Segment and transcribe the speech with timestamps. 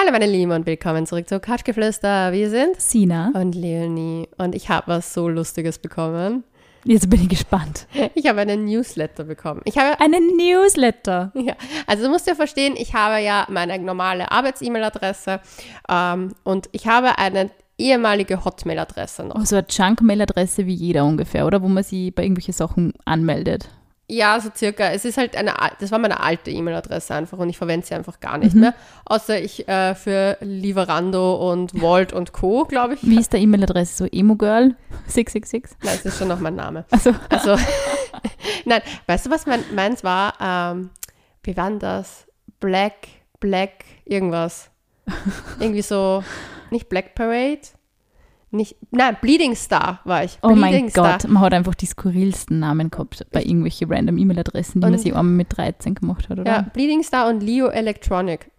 [0.00, 2.30] Hallo meine Lieben und willkommen zurück zu Couchgeflüster.
[2.30, 3.32] Wir sind Sina.
[3.34, 6.44] und Leonie und ich habe was so Lustiges bekommen.
[6.84, 7.88] Jetzt bin ich gespannt.
[8.14, 9.60] Ich habe einen Newsletter bekommen.
[9.64, 11.32] Ich habe, Einen Newsletter.
[11.34, 11.54] ja,
[11.88, 15.40] also du musst ja verstehen, ich habe ja meine normale Arbeits-E-Mail-Adresse
[15.88, 19.34] ähm, und ich habe eine ehemalige Hotmail-Adresse noch.
[19.34, 21.60] Oh, so eine Junk-Mail-Adresse wie jeder ungefähr, oder?
[21.60, 23.68] Wo man sie bei irgendwelchen Sachen anmeldet.
[24.10, 24.90] Ja, so circa.
[24.90, 28.20] Es ist halt eine, das war meine alte E-Mail-Adresse einfach und ich verwende sie einfach
[28.20, 28.72] gar nicht mehr.
[29.04, 33.02] Außer ich äh, für Lieferando und Volt und Co., glaube ich.
[33.02, 33.96] Wie ist der E-Mail-Adresse?
[33.96, 34.74] So Emo-Girl
[35.08, 35.76] 666?
[35.82, 36.86] Nein, das ist schon noch mein Name.
[36.90, 37.56] Also, Also,
[38.64, 40.32] nein, weißt du, was mein, meins war?
[40.40, 40.88] Ähm,
[41.42, 42.26] wie war denn das?
[42.60, 43.08] Black,
[43.40, 44.70] Black, irgendwas.
[45.60, 46.24] Irgendwie so,
[46.70, 47.60] nicht Black Parade,
[48.50, 50.38] nicht, nein, Bleeding Star war ich.
[50.42, 51.18] oh mein Bleeding Star.
[51.18, 54.98] Gott, man hat einfach die skurrilsten Namen gehabt bei irgendwelchen random E-Mail-Adressen, die man Und-
[55.00, 56.50] sich einmal mit 13 gemacht hat, oder?
[56.50, 58.50] Ja, Bleeding Star und Leo Electronic.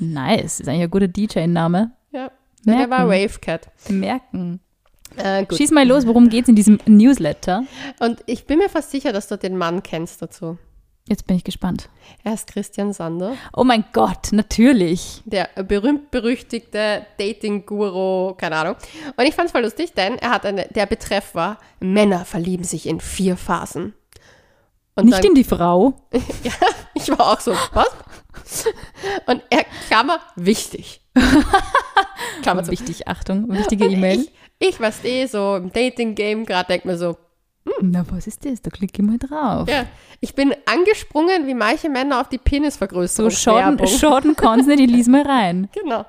[0.00, 1.92] Nice, ist eigentlich ein guter DJ-Name.
[2.12, 2.30] Ja,
[2.64, 3.30] der war Merken.
[3.32, 3.68] Wavecat.
[3.88, 4.60] Merken.
[5.16, 5.46] Äh.
[5.54, 7.62] Schieß mal los, worum geht's in diesem Newsletter?
[8.00, 10.58] Und ich bin mir fast sicher, dass du den Mann kennst dazu.
[11.06, 11.90] Jetzt bin ich gespannt.
[12.22, 15.20] Er ist Christian Sander, Oh mein Gott, natürlich.
[15.26, 18.76] der berühmt-berüchtigte Dating-Guru, keine Ahnung.
[19.14, 22.64] Und ich fand es voll lustig, denn er hat eine, der Betreff war, Männer verlieben
[22.64, 23.92] sich in vier Phasen.
[24.94, 25.92] Und Nicht in die Frau.
[26.42, 26.52] ja,
[26.94, 28.64] ich war auch so, was?
[29.26, 31.02] Und er, Klammer, wichtig.
[32.42, 32.70] Klammer zu.
[32.70, 34.20] Wichtig, Achtung, wichtige E-Mail.
[34.58, 37.16] Ich, ich was eh so im Dating-Game gerade denke mir so,
[37.80, 38.62] Na, was ist das?
[38.62, 39.68] Da klicke ich mal drauf.
[39.68, 39.86] ja,
[40.20, 43.30] ich bin angesprungen wie manche Männer auf die So Penisvergrößerung.
[43.30, 45.68] schaden, schaden kann's nicht, ich lies mal rein.
[45.80, 46.04] Genau.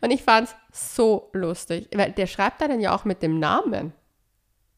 [0.00, 3.92] Und ich fand es so lustig, weil der schreibt einen ja auch mit dem Namen.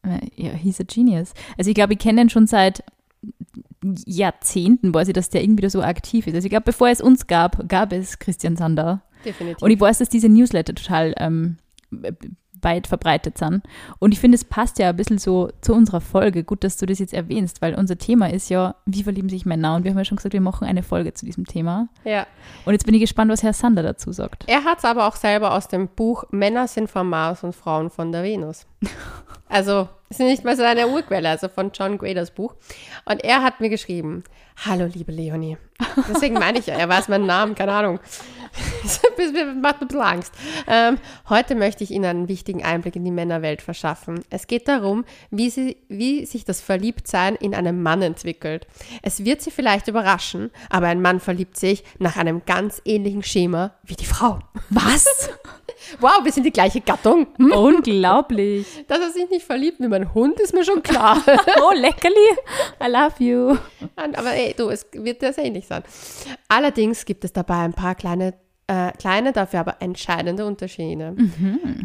[0.03, 1.33] Äh, Ja, he's a genius.
[1.57, 2.83] Also ich glaube, ich kenne ihn schon seit
[4.05, 6.33] Jahrzehnten, weiß ich, dass der irgendwie da so aktiv ist.
[6.35, 9.01] Also ich glaube, bevor es uns gab, gab es Christian Sander.
[9.23, 9.61] Definitiv.
[9.61, 11.57] Und ich weiß, dass diese Newsletter total ähm,
[12.61, 13.63] weit verbreitet sind.
[13.99, 16.43] Und ich finde, es passt ja ein bisschen so zu unserer Folge.
[16.43, 19.75] Gut, dass du das jetzt erwähnst, weil unser Thema ist ja, wie verlieben sich Männer?
[19.75, 21.87] Und wir haben ja schon gesagt, wir machen eine Folge zu diesem Thema.
[22.03, 22.25] ja.
[22.65, 24.45] Und jetzt bin ich gespannt, was Herr Sander dazu sagt.
[24.47, 27.89] Er hat es aber auch selber aus dem Buch Männer sind vom Mars und Frauen
[27.89, 28.65] von der Venus.
[29.49, 32.55] Also, es ist nicht mal seine Urquelle, also von John Graders Buch.
[33.05, 34.23] Und er hat mir geschrieben,
[34.65, 35.57] hallo liebe Leonie.
[36.09, 37.99] Deswegen meine ich ja, er weiß meinen Namen, keine Ahnung.
[38.83, 40.33] Das macht mir ein bisschen Angst.
[40.67, 40.97] Ähm,
[41.29, 44.23] heute möchte ich Ihnen einen wichtigen Einblick in die Männerwelt verschaffen.
[44.29, 48.65] Es geht darum, wie, sie, wie sich das Verliebtsein in einen Mann entwickelt.
[49.03, 53.75] Es wird Sie vielleicht überraschen, aber ein Mann verliebt sich nach einem ganz ähnlichen Schema
[53.83, 54.39] wie die Frau.
[54.69, 55.29] Was?
[55.99, 57.27] Wow, wir sind die gleiche Gattung.
[57.37, 57.51] Hm?
[57.51, 58.66] Unglaublich.
[58.87, 61.23] Dass er sich nicht verliebt wie mein Hund, ist mir schon klar.
[61.61, 62.15] Oh, leckerli.
[62.83, 63.57] I love you.
[63.95, 65.83] Aber ey, du, es wird das ähnlich sein.
[66.47, 68.33] Allerdings gibt es dabei ein paar kleine,
[68.67, 71.15] äh, kleine, dafür aber entscheidende Unterschiede.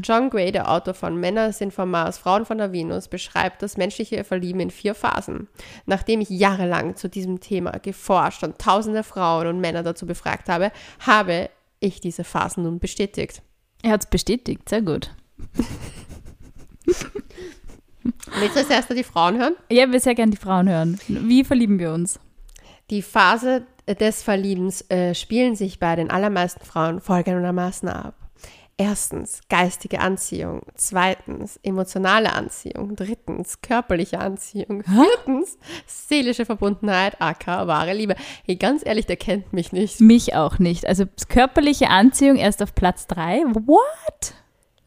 [0.03, 3.77] John Gray, der Autor von Männer sind vom Mars, Frauen von der Venus, beschreibt das
[3.77, 5.49] menschliche Verlieben in vier Phasen.
[5.87, 10.71] Nachdem ich jahrelang zu diesem Thema geforscht und tausende Frauen und Männer dazu befragt habe,
[11.01, 11.51] habe
[11.81, 13.43] ich diese Phasen nun bestätigt.
[13.83, 14.69] Er hat es bestätigt.
[14.69, 15.11] Sehr gut.
[18.39, 19.55] Willst du als erster die Frauen hören?
[19.71, 20.99] Ja, wir sehr gerne die Frauen hören.
[21.07, 22.19] Wie verlieben wir uns?
[22.91, 28.15] Die Phase des Verliebens äh, spielen sich bei den allermeisten Frauen folgendermaßen ab.
[28.79, 38.17] Erstens geistige Anziehung, zweitens emotionale Anziehung, drittens körperliche Anziehung, viertens seelische Verbundenheit, aka wahre Liebe.
[38.45, 40.01] Hey, ganz ehrlich, der kennt mich nicht.
[40.01, 40.87] Mich auch nicht.
[40.87, 43.43] Also körperliche Anziehung erst auf Platz drei.
[43.45, 44.35] What?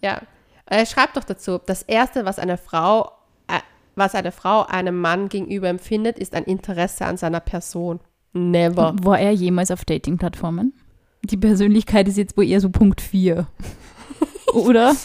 [0.01, 0.21] Ja,
[0.65, 3.11] er schreibt doch dazu, das erste, was eine Frau,
[3.47, 3.59] äh,
[3.95, 7.99] was eine Frau einem Mann gegenüber empfindet, ist ein Interesse an seiner Person.
[8.33, 8.95] Never.
[9.01, 10.73] War er jemals auf Dating-Plattformen?
[11.23, 13.47] Die Persönlichkeit ist jetzt wohl eher so Punkt 4.
[14.53, 14.95] Oder?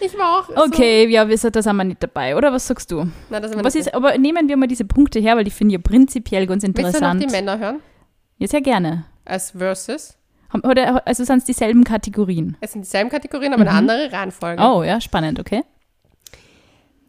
[0.00, 0.48] Ich war auch.
[0.48, 2.52] So, Okay, ja, wir sind, da sind wir nicht dabei, oder?
[2.52, 3.06] Was sagst du?
[3.30, 5.44] na, das sind wir Was nicht- ist, aber nehmen wir mal diese Punkte her, weil
[5.44, 7.22] die finde ich ja prinzipiell ganz Willst du noch interessant.
[7.22, 7.80] die Männer hören?
[8.38, 9.04] Ja, sehr gerne.
[9.24, 10.16] Als Versus.
[10.62, 12.56] Oder, also sind es dieselben Kategorien?
[12.60, 14.62] Es sind dieselben Kategorien, aber eine andere Reihenfolge.
[14.62, 15.62] Oh, ja, spannend, okay.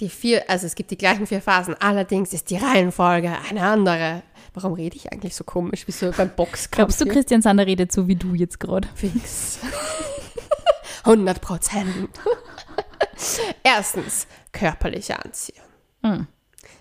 [0.01, 4.24] Die vier, also es gibt die gleichen vier Phasen, allerdings ist die Reihenfolge eine andere.
[4.53, 6.75] Warum rede ich eigentlich so komisch, wie so beim Boxkampf?
[6.75, 7.06] Glaubst du?
[7.06, 8.88] Christian Sander redet so wie du jetzt gerade?
[8.95, 9.59] Fix.
[11.03, 12.09] 100 Prozent.
[13.63, 15.65] Erstens, körperliche Anziehung.
[16.03, 16.27] Hm.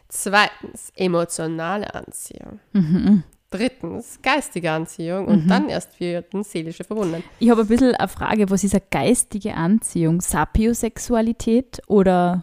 [0.08, 2.60] Zweitens, emotionale Anziehung.
[2.72, 3.22] Mhm.
[3.54, 5.26] Drittens, geistige Anziehung.
[5.26, 7.22] Und dann erst viertens, seelische Verbundenheit.
[7.38, 10.20] Ich habe ein bisschen eine Frage, was ist eine geistige Anziehung?
[10.20, 12.42] Sapiosexualität oder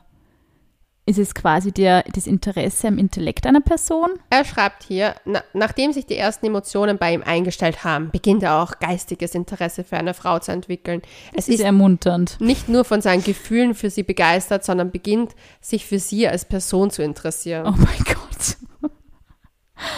[1.06, 4.12] ist es quasi der, das Interesse am Intellekt einer Person?
[4.30, 8.62] Er schreibt hier, na, nachdem sich die ersten Emotionen bei ihm eingestellt haben, beginnt er
[8.62, 11.02] auch geistiges Interesse für eine Frau zu entwickeln.
[11.34, 12.40] Es ist, ist ermunternd.
[12.40, 16.90] Nicht nur von seinen Gefühlen für sie begeistert, sondern beginnt sich für sie als Person
[16.90, 17.66] zu interessieren.
[17.68, 18.58] Oh mein Gott.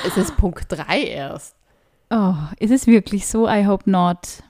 [0.05, 1.55] Es ist Punkt 3 erst.
[2.09, 3.47] Oh, ist es wirklich so?
[3.47, 4.43] I hope not.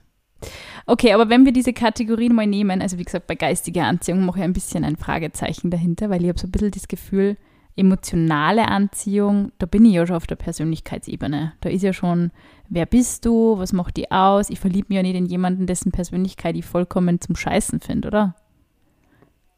[0.85, 4.39] Okay, aber wenn wir diese Kategorien mal nehmen, also wie gesagt, bei geistiger Anziehung mache
[4.39, 7.37] ich ein bisschen ein Fragezeichen dahinter, weil ich habe so ein bisschen das Gefühl,
[7.75, 11.53] emotionale Anziehung, da bin ich ja schon auf der Persönlichkeitsebene.
[11.61, 12.31] Da ist ja schon,
[12.69, 14.49] wer bist du, was macht die aus?
[14.49, 18.35] Ich verliebe mich ja nicht in jemanden, dessen Persönlichkeit ich vollkommen zum Scheißen finde, oder?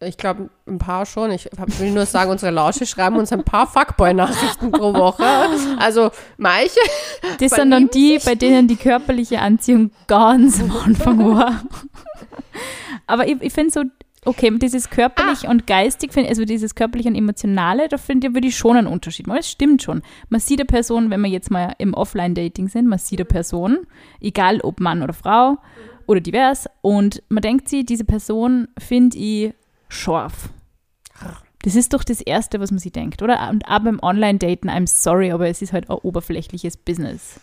[0.05, 1.31] Ich glaube, ein paar schon.
[1.31, 1.49] Ich
[1.79, 5.23] will nur sagen, unsere Lausche schreiben uns ein paar Fuckboy-Nachrichten pro Woche.
[5.77, 6.79] Also manche.
[7.39, 11.63] Das sind dann die, bei denen die körperliche Anziehung ganz am Anfang war.
[13.07, 13.83] Aber ich, ich finde so,
[14.25, 15.51] okay, dieses körperlich ah.
[15.51, 19.27] und geistig, also dieses körperlich und emotionale, da finde ich, würde ich schon einen Unterschied
[19.27, 19.37] machen.
[19.37, 20.01] Das stimmt schon.
[20.29, 23.87] Man sieht eine Person, wenn wir jetzt mal im Offline-Dating sind, man sieht eine Person,
[24.19, 25.57] egal ob Mann oder Frau
[26.07, 29.53] oder divers, und man denkt sich, diese Person finde ich
[29.89, 30.49] scharf.
[31.61, 33.49] Das ist doch das Erste, was man sich denkt, oder?
[33.49, 37.39] Und auch beim Online-Daten, I'm sorry, aber es ist halt ein oberflächliches Business.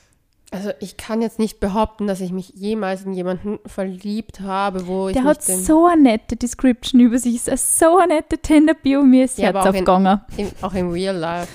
[0.52, 5.08] Also ich kann jetzt nicht behaupten, dass ich mich jemals in jemanden verliebt habe, wo
[5.08, 9.38] ich Der hat so eine nette Description über sich, so eine nette Tinder-Bio, mir ist
[9.38, 10.20] ja, Herz aufgegangen.
[10.36, 11.48] In, in, auch im Real Life.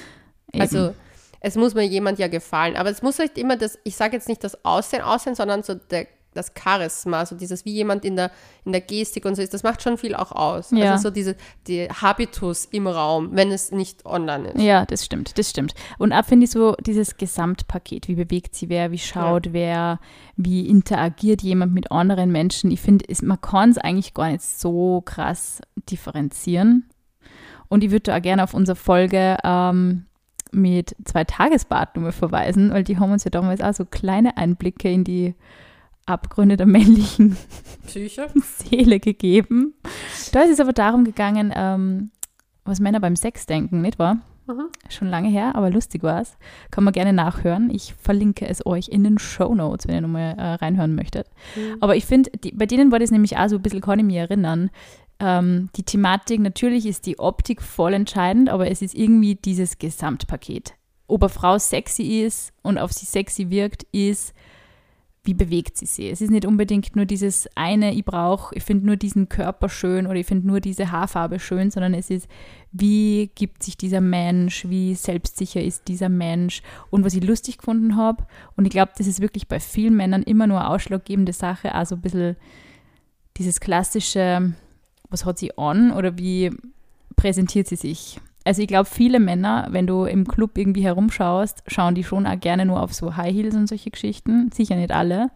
[0.51, 0.61] Eben.
[0.61, 0.93] Also
[1.39, 4.27] es muss mir jemand ja gefallen, aber es muss nicht immer das, ich sage jetzt
[4.27, 8.31] nicht das Aussehen aussehen, sondern so der das Charisma, so dieses, wie jemand in der,
[8.63, 10.71] in der Gestik und so ist, das macht schon viel auch aus.
[10.71, 10.91] Ja.
[10.91, 11.35] Also so diese,
[11.67, 14.61] die Habitus im Raum, wenn es nicht online ist.
[14.61, 15.73] Ja, das stimmt, das stimmt.
[15.97, 19.53] Und ab finde ich so dieses Gesamtpaket, wie bewegt sie wer, wie schaut ja.
[19.53, 19.99] wer,
[20.35, 22.71] wie interagiert jemand mit anderen Menschen.
[22.71, 26.89] Ich finde, man kann es eigentlich gar nicht so krass differenzieren.
[27.69, 30.05] Und ich würde da auch gerne auf unsere Folge ähm,
[30.51, 35.03] mit zwei Tagesbad verweisen, weil die haben uns ja damals auch so kleine Einblicke in
[35.03, 35.35] die
[36.07, 37.37] Abgründe der männlichen
[37.85, 38.27] Psyche.
[38.35, 39.73] Seele gegeben.
[40.31, 42.11] Da ist es aber darum gegangen, ähm,
[42.65, 44.17] was Männer beim Sex denken, nicht wahr?
[44.47, 44.69] Mhm.
[44.89, 46.37] Schon lange her, aber lustig war es.
[46.71, 47.69] Kann man gerne nachhören.
[47.69, 51.27] Ich verlinke es euch in den Show Notes, wenn ihr nochmal äh, reinhören möchtet.
[51.55, 51.77] Mhm.
[51.81, 54.15] Aber ich finde, bei denen war das nämlich auch so ein bisschen, kann ich mich
[54.15, 54.69] erinnern,
[55.19, 60.75] ähm, die Thematik, natürlich ist die Optik voll entscheidend, aber es ist irgendwie dieses Gesamtpaket.
[61.07, 64.33] Ob eine Frau sexy ist und auf sie sexy wirkt, ist
[65.27, 66.09] wie bewegt sie sich.
[66.09, 70.07] Es ist nicht unbedingt nur dieses eine, ich brauche, ich finde nur diesen Körper schön
[70.07, 72.29] oder ich finde nur diese Haarfarbe schön, sondern es ist,
[72.71, 77.97] wie gibt sich dieser Mensch, wie selbstsicher ist dieser Mensch und was ich lustig gefunden
[77.97, 78.25] habe.
[78.55, 81.95] Und ich glaube, das ist wirklich bei vielen Männern immer nur eine ausschlaggebende Sache, also
[81.95, 82.37] ein bisschen
[83.35, 84.53] dieses klassische,
[85.09, 86.51] was hat sie an oder wie
[87.17, 88.21] präsentiert sie sich.
[88.47, 92.39] Also ich glaube, viele Männer, wenn du im Club irgendwie herumschaust, schauen die schon auch
[92.39, 94.51] gerne nur auf so High Heels und solche Geschichten.
[94.53, 95.31] Sicher nicht alle.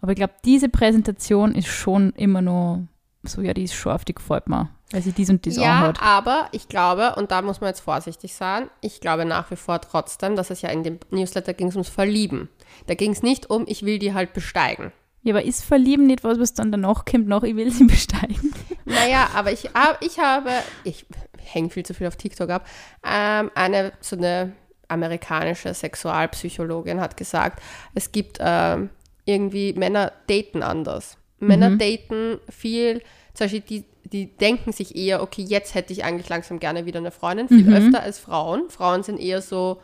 [0.00, 2.88] Aber ich glaube, diese Präsentation ist schon immer nur
[3.22, 5.98] so, ja, die ist scharf, die gefällt mir, weil sie dies und dies ja, anhat.
[5.98, 9.56] Ja, aber ich glaube, und da muss man jetzt vorsichtig sein, ich glaube nach wie
[9.56, 12.48] vor trotzdem, dass es ja in dem Newsletter ging ums Verlieben.
[12.86, 14.90] Da ging es nicht um, ich will die halt besteigen.
[15.22, 18.54] Ja, aber ist Verlieben nicht was, was dann danach kommt, noch, ich will sie besteigen?
[18.84, 19.70] Naja, aber ich,
[20.00, 20.50] ich habe,
[20.84, 21.06] ich
[21.44, 22.66] hänge viel zu viel auf TikTok ab,
[23.04, 24.52] ähm, eine so eine
[24.88, 27.62] amerikanische Sexualpsychologin hat gesagt,
[27.94, 28.90] es gibt ähm,
[29.24, 31.16] irgendwie Männer daten anders.
[31.40, 31.78] Männer mhm.
[31.78, 33.00] daten viel,
[33.32, 36.98] zum Beispiel die, die denken sich eher, okay, jetzt hätte ich eigentlich langsam gerne wieder
[36.98, 37.74] eine Freundin, viel mhm.
[37.74, 38.68] öfter als Frauen.
[38.70, 39.80] Frauen sind eher so,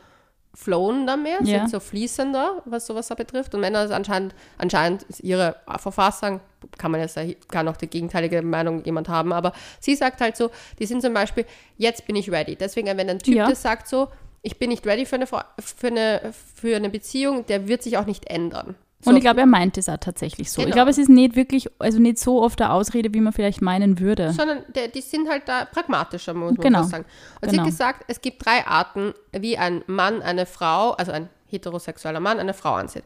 [0.55, 1.61] flowender mehr, ja.
[1.61, 3.55] sind so fließender, was sowas da betrifft.
[3.55, 6.41] Und Männer ist anscheinend, anscheinend ist ihre Verfassung,
[6.77, 10.51] kann man jetzt, kann auch die gegenteilige Meinung jemand haben, aber sie sagt halt so,
[10.79, 12.57] die sind zum Beispiel, jetzt bin ich ready.
[12.57, 13.49] Deswegen, wenn ein Typ ja.
[13.49, 14.09] das sagt so,
[14.43, 18.07] ich bin nicht ready für eine, für, eine, für eine Beziehung, der wird sich auch
[18.07, 18.75] nicht ändern.
[19.03, 19.11] So.
[19.11, 20.61] Und ich glaube, er meint es auch tatsächlich so.
[20.61, 20.69] Genau.
[20.69, 23.63] Ich glaube, es ist nicht wirklich, also nicht so oft eine Ausrede, wie man vielleicht
[23.63, 24.33] meinen würde.
[24.33, 26.83] Sondern der, die sind halt da pragmatischer, muss man genau.
[26.83, 27.07] sagen.
[27.41, 27.53] Und genau.
[27.53, 32.21] sie hat gesagt, es gibt drei Arten, wie ein Mann eine Frau, also ein heterosexueller
[32.21, 33.05] Mann eine Frau ansieht.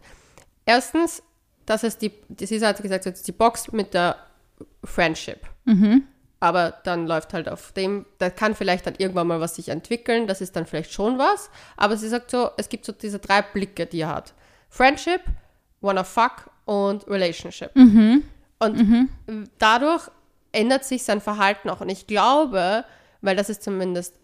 [0.66, 1.22] Erstens,
[1.64, 4.16] das ist die, sie hat gesagt, das ist die Box mit der
[4.82, 5.40] Friendship.
[5.64, 6.04] Mhm.
[6.40, 10.26] Aber dann läuft halt auf dem, da kann vielleicht dann irgendwann mal was sich entwickeln,
[10.26, 11.50] das ist dann vielleicht schon was.
[11.76, 14.34] Aber sie sagt so, es gibt so diese drei Blicke, die er hat.
[14.68, 15.20] Friendship,
[15.84, 17.70] Wanna Fuck und Relationship.
[17.74, 18.22] Mhm.
[18.58, 19.08] Und mhm.
[19.58, 20.08] dadurch
[20.52, 21.80] ändert sich sein Verhalten auch.
[21.80, 22.84] Und ich glaube,
[23.20, 24.14] weil das ist zumindest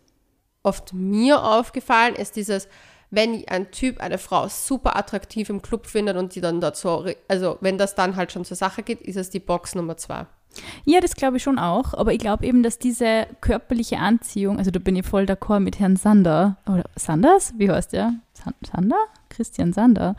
[0.62, 2.68] oft mir aufgefallen, ist dieses,
[3.10, 7.58] wenn ein Typ eine Frau super attraktiv im Club findet und die dann dazu, also
[7.60, 10.26] wenn das dann halt schon zur Sache geht, ist es die Box Nummer zwei.
[10.84, 11.94] Ja, das glaube ich schon auch.
[11.94, 15.78] Aber ich glaube eben, dass diese körperliche Anziehung, also da bin ich voll d'accord mit
[15.78, 17.54] Herrn Sander, oder Sanders?
[17.56, 18.14] Wie heißt der?
[18.62, 18.98] Sander?
[19.28, 20.16] Christian Sander.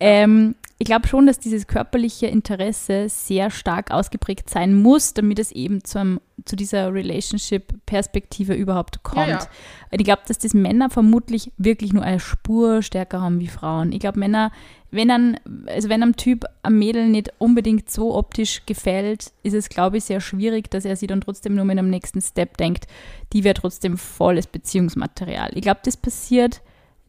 [0.00, 5.50] Ähm, ich glaube schon, dass dieses körperliche Interesse sehr stark ausgeprägt sein muss, damit es
[5.50, 9.26] eben zum, zu dieser Relationship-Perspektive überhaupt kommt.
[9.26, 9.48] Ja, ja.
[9.90, 13.90] Ich glaube, dass das Männer vermutlich wirklich nur eine Spur stärker haben wie Frauen.
[13.90, 14.52] Ich glaube, Männer,
[14.92, 19.68] wenn ein, also wenn einem Typ am Mädel nicht unbedingt so optisch gefällt, ist es,
[19.70, 22.86] glaube ich, sehr schwierig, dass er sich dann trotzdem nur mit einem nächsten Step denkt,
[23.32, 25.50] die wäre trotzdem volles Beziehungsmaterial.
[25.54, 26.60] Ich glaube, das passiert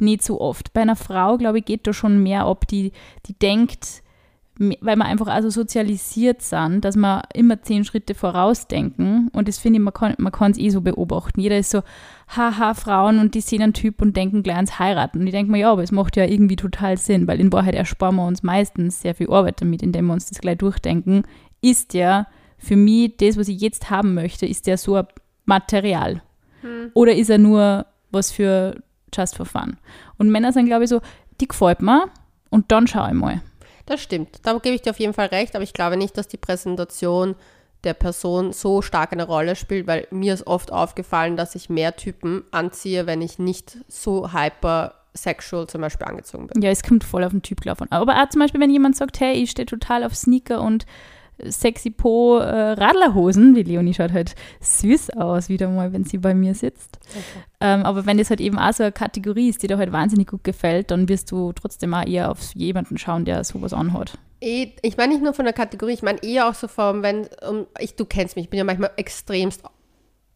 [0.02, 0.74] nicht so oft.
[0.74, 2.92] Bei einer Frau, glaube ich, geht da schon mehr ob die,
[3.26, 4.04] die denkt,
[4.60, 9.30] weil wir einfach also sozialisiert sind, dass wir immer zehn Schritte vorausdenken.
[9.32, 11.40] Und das finde ich, man kann man es eh so beobachten.
[11.40, 11.82] Jeder ist so,
[12.28, 15.22] haha, Frauen und die sehen einen Typ und denken gleich ans Heiraten.
[15.22, 17.74] Und ich denke mir, ja, aber es macht ja irgendwie total Sinn, weil in Wahrheit
[17.74, 21.24] ersparen wir uns meistens sehr viel Arbeit damit, indem wir uns das gleich durchdenken.
[21.62, 22.28] Ist ja
[22.58, 25.08] für mich das, was ich jetzt haben möchte, ist der so ein
[25.46, 26.22] Material?
[26.62, 26.92] Hm.
[26.94, 28.76] Oder ist er nur was für
[29.14, 29.78] just for fun.
[30.18, 31.02] Und Männer sind, glaube ich, so,
[31.40, 32.10] die gefällt mir
[32.50, 33.42] und dann schaue ich mal.
[33.86, 34.40] Das stimmt.
[34.44, 37.36] Da gebe ich dir auf jeden Fall recht, aber ich glaube nicht, dass die Präsentation
[37.84, 41.96] der Person so stark eine Rolle spielt, weil mir ist oft aufgefallen, dass ich mehr
[41.96, 46.62] Typen anziehe, wenn ich nicht so hyper sexual zum Beispiel angezogen bin.
[46.62, 47.88] Ja, es kommt voll auf den Typ drauf an.
[47.90, 50.86] Aber auch zum Beispiel, wenn jemand sagt, hey, ich stehe total auf Sneaker und
[51.48, 53.56] sexy Po äh, Radlerhosen.
[53.56, 57.00] Die Leonie schaut halt süß aus, wieder mal, wenn sie bei mir sitzt.
[57.10, 57.44] Okay.
[57.62, 60.28] Ähm, aber wenn das halt eben auch so eine Kategorie ist, die dir halt wahnsinnig
[60.28, 64.18] gut gefällt, dann wirst du trotzdem auch eher auf jemanden schauen, der sowas anhat.
[64.42, 67.28] Eh, ich meine nicht nur von der Kategorie, ich meine eher auch so vom, wenn,
[67.48, 69.64] um, ich, du kennst mich, ich bin ja manchmal extremst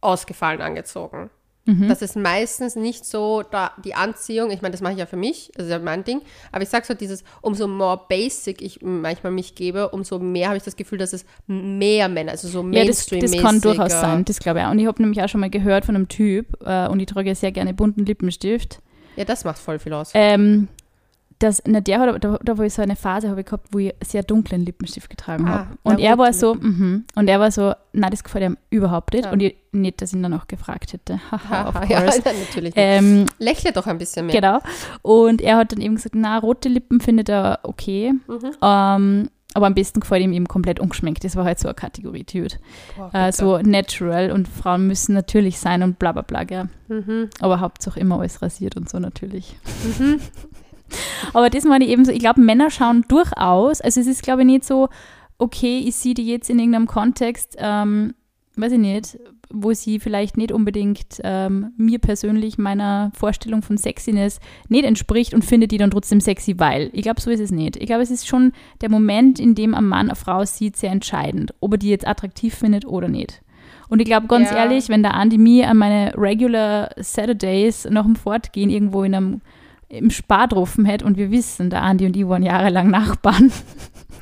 [0.02, 1.30] ausgefallen angezogen.
[1.66, 1.88] Mhm.
[1.88, 5.16] Das ist meistens nicht so da, die Anziehung, ich meine, das mache ich ja für
[5.16, 8.82] mich, das ist ja mein Ding, aber ich sage so dieses, umso more basic ich
[8.82, 12.64] manchmal mich gebe, umso mehr habe ich das Gefühl, dass es mehr Männer, also so
[12.64, 14.72] mainstream Ja, das, das kann durchaus sein, das glaube ich auch.
[14.72, 17.30] Und ich habe nämlich auch schon mal gehört von einem Typ, äh, und ich trage
[17.30, 18.80] ja sehr gerne bunten Lippenstift.
[19.16, 20.12] Ja, das macht voll viel aus.
[20.14, 20.68] Ähm,
[21.44, 23.94] das, na, der hat, da, da war ich so eine Phase habe gehabt, wo ich
[24.02, 25.68] sehr dunklen Lippenstift getragen ah, habe.
[25.84, 29.26] Und er war so, mm und er war so, nein, das gefällt ihm überhaupt nicht.
[29.26, 29.32] Ja.
[29.32, 31.20] Und ich, nicht, dass ich ihn dann auch gefragt hätte.
[31.32, 32.74] Haha, of ja, natürlich.
[32.78, 34.36] Ähm, Lächle doch ein bisschen mehr.
[34.40, 34.60] Genau.
[35.02, 38.14] Und er hat dann eben gesagt, na, rote Lippen findet er okay.
[38.28, 38.52] Mhm.
[38.62, 41.24] Ähm, aber am besten gefällt ihm eben komplett ungeschminkt.
[41.24, 42.56] Das war halt so eine Kategorie, Dude.
[43.12, 46.70] äh, so natural und Frauen müssen natürlich sein und bla bla bla, gell.
[46.88, 47.30] Mhm.
[47.40, 49.56] Aber Hauptsache immer alles rasiert und so natürlich.
[50.00, 50.20] Mhm.
[51.34, 54.42] Aber das meine ich eben so, ich glaube, Männer schauen durchaus, also es ist, glaube
[54.42, 54.90] ich, nicht so,
[55.38, 58.14] okay, ich sehe die jetzt in irgendeinem Kontext, ähm,
[58.56, 59.18] weiß ich nicht,
[59.54, 65.46] wo sie vielleicht nicht unbedingt ähm, mir persönlich meiner Vorstellung von Sexiness nicht entspricht und
[65.46, 66.90] finde die dann trotzdem sexy, weil.
[66.92, 67.78] Ich glaube, so ist es nicht.
[67.78, 70.92] Ich glaube, es ist schon der Moment, in dem ein Mann eine Frau sieht, sehr
[70.92, 73.44] entscheidend, ob er die jetzt attraktiv findet oder nicht.
[73.90, 74.58] Und ich glaube, ganz ja.
[74.58, 79.42] ehrlich, wenn der Andy mir an meine regular Saturdays nach dem Fortgehen irgendwo in einem
[79.94, 83.52] im Spar getroffen hätte und wir wissen, der Andi und ich waren jahrelang Nachbarn.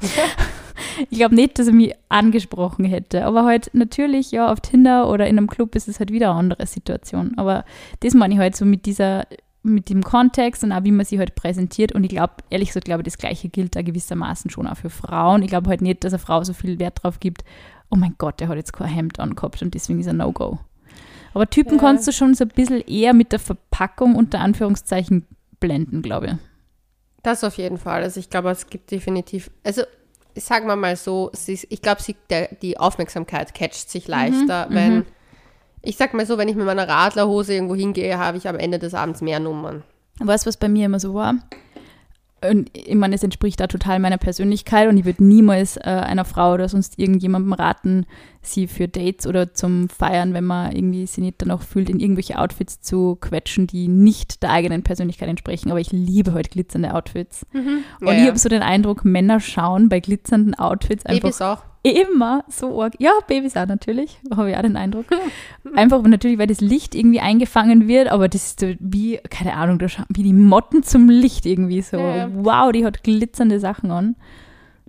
[1.09, 3.25] ich glaube nicht, dass er mich angesprochen hätte.
[3.25, 6.39] Aber halt natürlich, ja, auf Tinder oder in einem Club ist es halt wieder eine
[6.39, 7.33] andere Situation.
[7.37, 7.65] Aber
[8.01, 9.25] das meine ich halt so mit dieser,
[9.63, 11.93] mit dem Kontext und auch wie man sich halt präsentiert.
[11.93, 15.41] Und ich glaube, ehrlich gesagt, glaube das Gleiche gilt da gewissermaßen schon auch für Frauen.
[15.41, 17.43] Ich glaube halt nicht, dass eine Frau so viel Wert drauf gibt,
[17.89, 20.59] oh mein Gott, der hat jetzt kein Hemd angehabt und deswegen ist er No-Go.
[21.33, 21.79] Aber Typen ja.
[21.79, 25.25] kannst du schon so ein bisschen eher mit der Verpackung unter Anführungszeichen
[25.61, 26.33] blenden, glaube ich.
[27.23, 28.03] Das auf jeden Fall.
[28.03, 29.83] Also ich glaube, es gibt definitiv, also
[30.35, 32.01] sagen wir mal so, ist, ich glaube,
[32.61, 35.05] die Aufmerksamkeit catcht sich leichter, mhm, wenn, mhm.
[35.81, 38.79] ich sag mal so, wenn ich mit meiner Radlerhose irgendwo hingehe, habe ich am Ende
[38.79, 39.83] des Abends mehr Nummern.
[40.19, 41.35] Weißt du, was bei mir immer so war?
[42.49, 46.25] Und ich meine, es entspricht da total meiner Persönlichkeit und ich würde niemals äh, einer
[46.25, 48.05] Frau oder sonst irgendjemandem raten,
[48.41, 51.99] sie für Dates oder zum Feiern, wenn man irgendwie sie nicht dann auch fühlt, in
[51.99, 55.69] irgendwelche Outfits zu quetschen, die nicht der eigenen Persönlichkeit entsprechen.
[55.69, 57.45] Aber ich liebe heute glitzernde Outfits.
[57.53, 57.83] Mhm.
[57.99, 61.63] Und ja, ich habe so den Eindruck, Männer schauen bei glitzernden Outfits einfach.
[61.83, 62.93] Immer so arg.
[62.99, 65.05] Ja, Babys auch natürlich, habe ich auch den Eindruck.
[65.75, 69.79] Einfach natürlich, weil das Licht irgendwie eingefangen wird, aber das ist so wie, keine Ahnung,
[70.09, 71.97] wie die Motten zum Licht irgendwie so.
[71.97, 72.29] Ja.
[72.31, 74.15] Wow, die hat glitzernde Sachen an.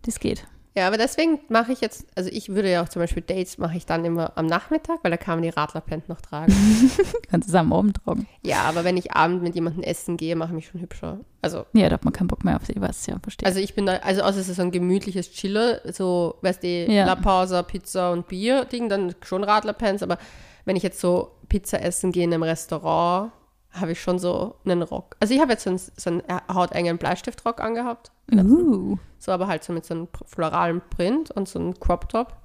[0.02, 0.44] Das geht.
[0.74, 3.76] Ja, aber deswegen mache ich jetzt, also ich würde ja auch zum Beispiel Dates mache
[3.76, 6.52] ich dann immer am Nachmittag, weil da kann man die Radlerpant noch tragen.
[7.30, 8.26] Kannst du es am Abend tragen.
[8.42, 11.20] Ja, aber wenn ich abend mit jemandem essen gehe, mache ich mich schon hübscher.
[11.42, 11.66] Also.
[11.74, 13.46] Ja, da hat man keinen Bock mehr auf sie, was ja, verstehe.
[13.46, 16.68] Also ich bin da, also außer es ist so ein gemütliches Chiller, so, weißt du,
[16.68, 17.04] ja.
[17.04, 20.16] La Pausa, Pizza und Bier-Ding, dann schon Radlerpants, aber
[20.64, 23.32] wenn ich jetzt so Pizza essen gehe in einem Restaurant,
[23.72, 25.16] habe ich schon so einen Rock.
[25.20, 28.12] Also ich habe jetzt so einen, so einen hautengen Bleistiftrock angehabt.
[28.32, 28.96] Uh.
[29.18, 32.36] So aber halt so mit so einem floralen Print und so einem Crop Top.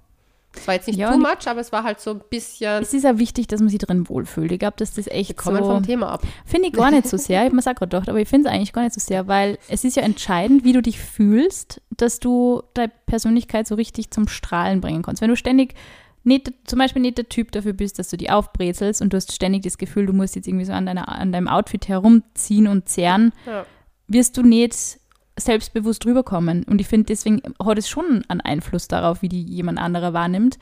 [0.55, 2.81] Es war jetzt nicht Ja, too much, aber es war halt so ein bisschen.
[2.81, 4.51] Es ist auch wichtig, dass man sich drin wohlfühlt.
[4.51, 5.72] Ich glaube, dass das Wir echt kommen so...
[5.72, 6.24] vom Thema ab.
[6.46, 7.41] Finde ich gar nicht so sehr.
[7.41, 9.27] Ich habe mir auch gerade gedacht, aber ich finde es eigentlich gar nicht so sehr,
[9.27, 14.12] weil es ist ja entscheidend, wie du dich fühlst, dass du deine Persönlichkeit so richtig
[14.12, 15.22] zum Strahlen bringen kannst.
[15.22, 15.75] Wenn du ständig
[16.27, 19.31] nicht, zum Beispiel nicht der Typ dafür bist, dass du die aufbrezelst und du hast
[19.34, 22.88] ständig das Gefühl, du musst jetzt irgendwie so an, deiner, an deinem Outfit herumziehen und
[22.88, 23.65] zerren, Ja.
[24.07, 25.00] wirst du nicht
[25.39, 26.63] selbstbewusst rüberkommen.
[26.63, 30.57] Und ich finde, deswegen hat es schon einen Einfluss darauf, wie die jemand anderer wahrnimmt.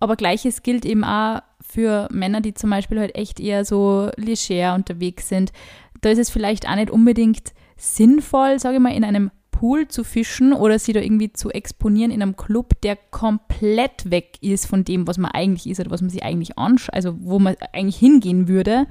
[0.00, 4.74] Aber gleiches gilt eben auch für Männer, die zum Beispiel halt echt eher so leger
[4.74, 5.52] unterwegs sind.
[6.00, 9.30] Da ist es vielleicht auch nicht unbedingt sinnvoll, sage ich mal, in einem
[9.62, 14.36] Pool zu fischen oder sie da irgendwie zu exponieren in einem Club, der komplett weg
[14.40, 17.38] ist von dem, was man eigentlich ist oder was man sich eigentlich anschaut, also wo
[17.38, 18.88] man eigentlich hingehen würde.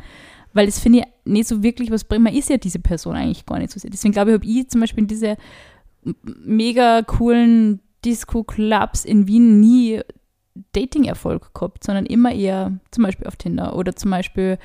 [0.53, 2.23] Weil das finde ich nicht so wirklich was bringt.
[2.23, 3.91] Man ist ja diese Person eigentlich gar nicht so sehr.
[3.91, 5.35] Deswegen glaube ich, habe ich zum Beispiel in diese
[6.23, 9.99] mega coolen Disco-Clubs in Wien nie
[10.71, 14.57] Dating-Erfolg gehabt, sondern immer eher zum Beispiel auf Tinder oder zum Beispiel,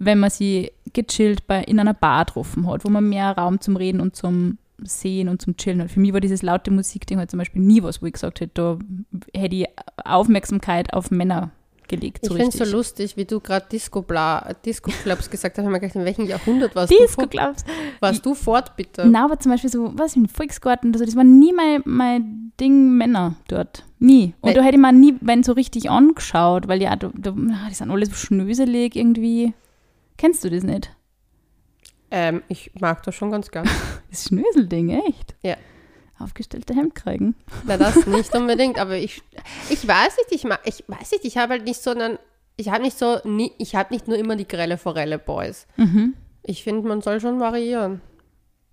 [0.00, 3.76] wenn man sie gechillt bei, in einer Bar getroffen hat, wo man mehr Raum zum
[3.76, 5.90] Reden und zum Sehen und zum Chillen hat.
[5.90, 8.52] Für mich war dieses laute Musikding halt zum Beispiel nie was, wo ich gesagt hätte,
[8.54, 8.78] da
[9.40, 9.66] hätte ich
[10.04, 11.50] Aufmerksamkeit auf Männer
[11.88, 12.18] gelegt.
[12.22, 15.62] Ich So finde es so lustig, wie du gerade Disco, Bla- Disco Clubs gesagt hast.
[15.62, 17.64] Ich habe mir gedacht, in welchem Jahrhundert warst, du, Disco Clubs.
[18.00, 19.06] warst du fort, bitte?
[19.08, 22.96] Na, aber zum Beispiel so, was im Volksgarten, also das war nie mein, mein Ding
[22.96, 23.84] Männer dort.
[24.00, 24.34] Nie.
[24.40, 27.30] Und Weil- da hätte ich mir nie, wenn so richtig angeschaut, weil ja, da, da,
[27.30, 29.54] ah, die sind alle so schnöselig irgendwie.
[30.18, 30.90] Kennst du das nicht?
[32.10, 33.68] Ähm, ich mag das schon ganz gern.
[34.10, 35.34] Das Schnöselding, echt?
[35.42, 35.56] Ja.
[36.18, 37.34] Aufgestellte Hemdkreigen.
[37.64, 39.20] Na, das nicht unbedingt, aber ich,
[39.68, 42.18] ich weiß nicht, ich mag, ich weiß nicht, ich habe halt nicht so einen,
[42.56, 45.66] ich habe nicht so, nie, ich habe nicht nur immer die grelle Forelle Boys.
[45.76, 46.14] Mhm.
[46.42, 48.00] Ich finde, man soll schon variieren.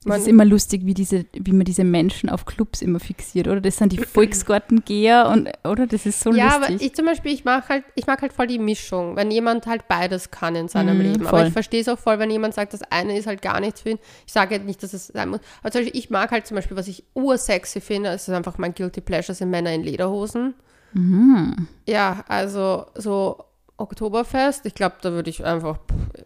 [0.04, 3.48] Es Man, ist immer lustig, wie, diese, wie man diese Menschen auf Clubs immer fixiert,
[3.48, 3.62] oder?
[3.62, 5.88] Das sind die Volksgartengeher und, oder?
[5.88, 6.82] Das ist so ja, aber lustig.
[6.90, 9.88] ich zum Beispiel, ich mag halt, ich mag halt voll die Mischung, wenn jemand halt
[9.88, 11.28] beides kann in seinem Mhm, Leben.
[11.28, 11.48] Aber voll.
[11.48, 13.92] ich verstehe es auch voll, wenn jemand sagt, das eine ist halt gar nichts für
[13.92, 14.00] ihn.
[14.28, 15.40] Ich sage halt nicht, dass es sein muss.
[15.62, 18.58] Aber zum Beispiel, ich mag halt zum Beispiel, was ich ursexy finde, es ist einfach
[18.58, 20.54] mein Guilty Pleasure, sind Männer in Lederhosen.
[20.94, 21.68] mhm.
[21.88, 23.38] Ja, also so
[23.84, 25.78] Oktoberfest, ich glaube, da würde ich einfach,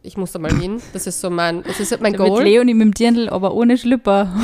[0.03, 0.81] ich muss da mal hin.
[0.93, 2.43] Das ist so mein, das ist mein Da mit Goal.
[2.43, 4.33] Leonie mit dem Dirndl, aber ohne Schlüpper.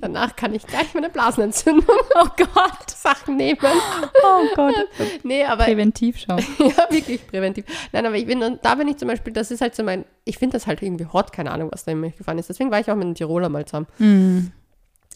[0.00, 1.84] Danach kann ich gleich meine Blasenentzündung
[2.14, 2.90] Oh Gott.
[2.90, 3.58] Sachen nehmen.
[3.62, 4.74] Oh Gott.
[5.22, 6.36] Nee, aber Präventivschau.
[6.58, 7.64] ja, wirklich präventiv.
[7.92, 10.38] Nein, aber ich bin, da bin ich zum Beispiel, das ist halt so mein, ich
[10.38, 12.48] finde das halt irgendwie hot, keine Ahnung, was da in mich gefahren ist.
[12.48, 13.86] Deswegen war ich auch mit einem Tiroler mal zusammen.
[13.98, 14.52] Mhm.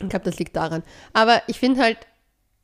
[0.01, 0.83] Ich glaube, das liegt daran.
[1.12, 1.99] Aber ich finde halt,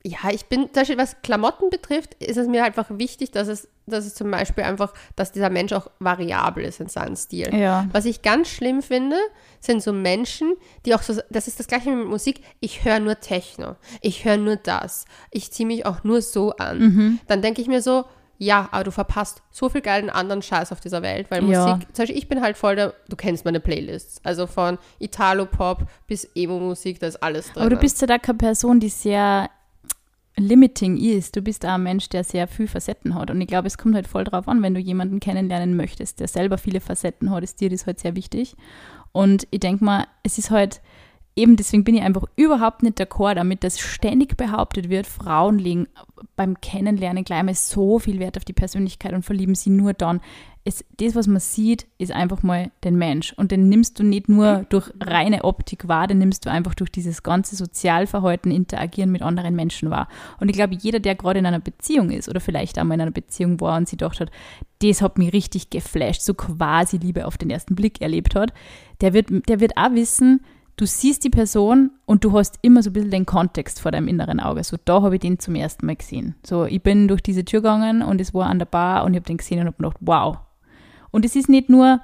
[0.06, 3.68] ja, ich bin, zum Beispiel, was Klamotten betrifft, ist es mir einfach wichtig, dass es,
[3.86, 7.54] dass es zum Beispiel einfach, dass dieser Mensch auch variabel ist in seinem Stil.
[7.54, 7.88] Ja.
[7.90, 9.16] Was ich ganz schlimm finde,
[9.60, 10.52] sind so Menschen,
[10.84, 14.36] die auch so, das ist das gleiche mit Musik, ich höre nur Techno, ich höre
[14.36, 16.78] nur das, ich ziehe mich auch nur so an.
[16.78, 17.18] Mhm.
[17.26, 18.04] Dann denke ich mir so,
[18.36, 21.66] ja, aber du verpasst so viel geilen anderen Scheiß auf dieser Welt, weil Ja.
[21.66, 25.86] Musik, zum Beispiel ich bin halt voll der, du kennst meine Playlists, also von Italo-Pop
[26.06, 27.62] bis Emo-Musik, da ist alles drin.
[27.62, 29.48] Aber du bist ja da keine Person, die sehr
[30.36, 31.36] limiting ist.
[31.36, 33.30] Du bist auch ein Mensch, der sehr viele Facetten hat.
[33.30, 36.28] Und ich glaube, es kommt halt voll drauf an, wenn du jemanden kennenlernen möchtest, der
[36.28, 38.56] selber viele Facetten hat, ist dir das halt sehr wichtig.
[39.12, 40.80] Und ich denke mal, es ist halt
[41.36, 45.88] eben, deswegen bin ich einfach überhaupt nicht d'accord damit, dass ständig behauptet wird, Frauen legen
[46.36, 50.20] beim Kennenlernen gleich mal so viel Wert auf die Persönlichkeit und verlieben sie nur dann.
[50.66, 53.34] Es, das, was man sieht, ist einfach mal den Mensch.
[53.34, 56.90] Und den nimmst du nicht nur durch reine Optik wahr, den nimmst du einfach durch
[56.90, 60.08] dieses ganze Sozialverhalten, Interagieren mit anderen Menschen wahr.
[60.40, 63.10] Und ich glaube, jeder, der gerade in einer Beziehung ist oder vielleicht einmal in einer
[63.10, 64.30] Beziehung war und sie gedacht hat,
[64.80, 68.52] das hat mich richtig geflasht, so quasi Liebe auf den ersten Blick erlebt hat,
[69.02, 70.40] der wird, der wird auch wissen,
[70.76, 74.08] du siehst die Person und du hast immer so ein bisschen den Kontext vor deinem
[74.08, 74.64] inneren Auge.
[74.64, 76.34] So, da habe ich den zum ersten Mal gesehen.
[76.44, 79.18] So, ich bin durch diese Tür gegangen und es war an der Bar und ich
[79.18, 80.38] habe den gesehen und habe gedacht, wow.
[81.14, 82.00] Und es ist nicht nur,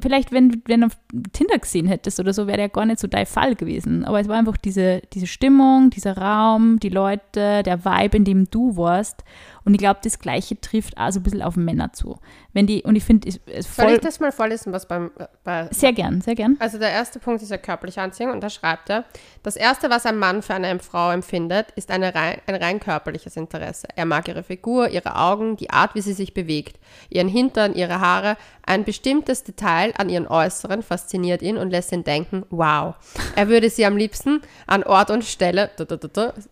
[0.00, 0.88] vielleicht wenn, wenn du
[1.34, 4.02] Tinder gesehen hättest oder so, wäre der gar nicht so dein Fall gewesen.
[4.06, 8.50] Aber es war einfach diese, diese Stimmung, dieser Raum, die Leute, der Vibe, in dem
[8.50, 9.24] du warst.
[9.66, 12.20] Und ich glaube, das Gleiche trifft auch so ein bisschen auf Männer zu.
[12.52, 13.28] Wenn die, und ich finde,
[13.60, 15.10] Soll ich das mal vorlesen, was beim,
[15.42, 16.56] bei, sehr gern, sehr gern.
[16.60, 19.04] Also der erste Punkt ist ja körperliche Anziehung und da schreibt er,
[19.42, 23.36] das erste, was ein Mann für eine Frau empfindet, ist eine rein, ein rein körperliches
[23.36, 23.88] Interesse.
[23.96, 26.78] Er mag ihre Figur, ihre Augen, die Art, wie sie sich bewegt,
[27.10, 28.36] ihren Hintern, ihre Haare.
[28.64, 32.94] Ein bestimmtes Detail an ihren Äußeren fasziniert ihn und lässt ihn denken, wow.
[33.34, 35.70] Er würde sie am liebsten an Ort und Stelle,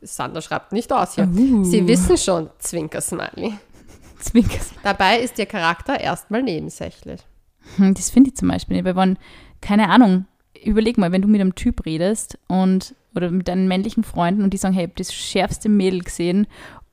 [0.03, 1.65] Sander schreibt nicht aus hier, Uh.
[1.65, 2.51] sie wissen schon,
[3.09, 3.55] Zwinker-Smiley.
[4.21, 4.71] Zwinkers.
[4.83, 7.21] Dabei ist ihr Charakter erstmal nebensächlich.
[7.77, 9.19] Hm, Das finde ich zum Beispiel nicht, weil wenn,
[9.61, 10.27] keine Ahnung,
[10.65, 14.51] überleg mal, wenn du mit einem Typ redest und oder mit deinen männlichen Freunden und
[14.53, 16.47] die sagen, hey, ich habe das schärfste Mädel gesehen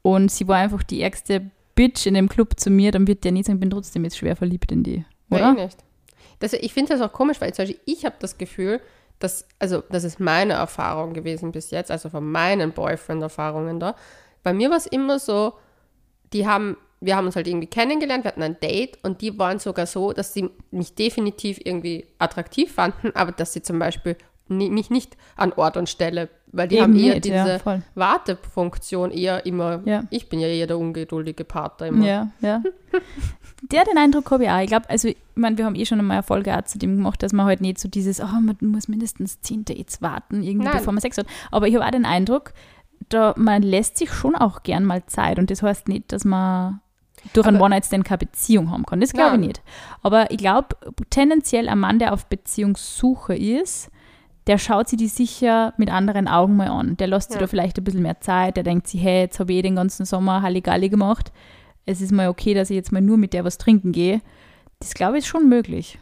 [0.04, 3.32] und sie war einfach die ärgste Bitch in dem Club zu mir, dann wird der
[3.32, 5.06] nicht sagen, ich bin trotzdem jetzt schwer verliebt in die.
[5.32, 5.54] Oder?
[5.54, 5.78] Nein, nicht.
[6.40, 8.82] Das, ich finde das auch komisch, weil zum Beispiel ich habe das Gefühl,
[9.20, 13.96] dass, also das ist meine Erfahrung gewesen bis jetzt, also von meinen Boyfriend-Erfahrungen da.
[14.44, 15.54] Bei mir war es immer so,
[16.34, 19.60] die haben, wir haben uns halt irgendwie kennengelernt, wir hatten ein Date und die waren
[19.60, 24.16] sogar so, dass sie mich definitiv irgendwie attraktiv fanden, aber dass sie zum Beispiel
[24.48, 27.82] mich nicht an Ort und Stelle, weil die Eben haben eher nicht, ja, diese voll.
[27.96, 30.04] Wartefunktion eher immer, Ja.
[30.10, 32.06] ich bin ja eher der ungeduldige Partner immer.
[32.06, 32.62] Ja, ja.
[33.72, 34.60] Der den Eindruck habe ich auch.
[34.60, 36.96] Ich glaube, also, ich meine, wir haben eh schon einmal eine Folge auch zu dem
[36.98, 40.66] gemacht, dass man halt nicht so dieses, oh, man muss mindestens zehn Dates warten, irgendwie,
[40.66, 40.78] Nein.
[40.80, 41.28] bevor man Sex hat.
[41.52, 42.54] Aber ich habe auch den Eindruck,
[43.14, 45.40] da, man lässt sich schon auch gern mal Zeit.
[45.40, 46.82] Und das heißt nicht, dass man
[47.34, 49.00] durch einen Aber- One-Night-Stand keine Beziehung haben kann.
[49.00, 49.62] Das glaube ich nicht.
[50.02, 50.76] Aber ich glaube,
[51.10, 53.90] tendenziell ein Mann, der auf Beziehungssuche ist,
[54.48, 56.98] der schaut sich die sicher mit anderen Augen mal an.
[56.98, 57.42] Der lässt sich Ja.
[57.42, 58.58] da vielleicht ein bisschen mehr Zeit.
[58.58, 61.32] Der denkt sich, hey, jetzt habe ich eh den ganzen Sommer Halligalli gemacht.
[61.86, 64.22] Es ist mal okay, dass ich jetzt mal nur mit der was trinken gehe.
[64.80, 66.00] Das glaube ich ist schon möglich.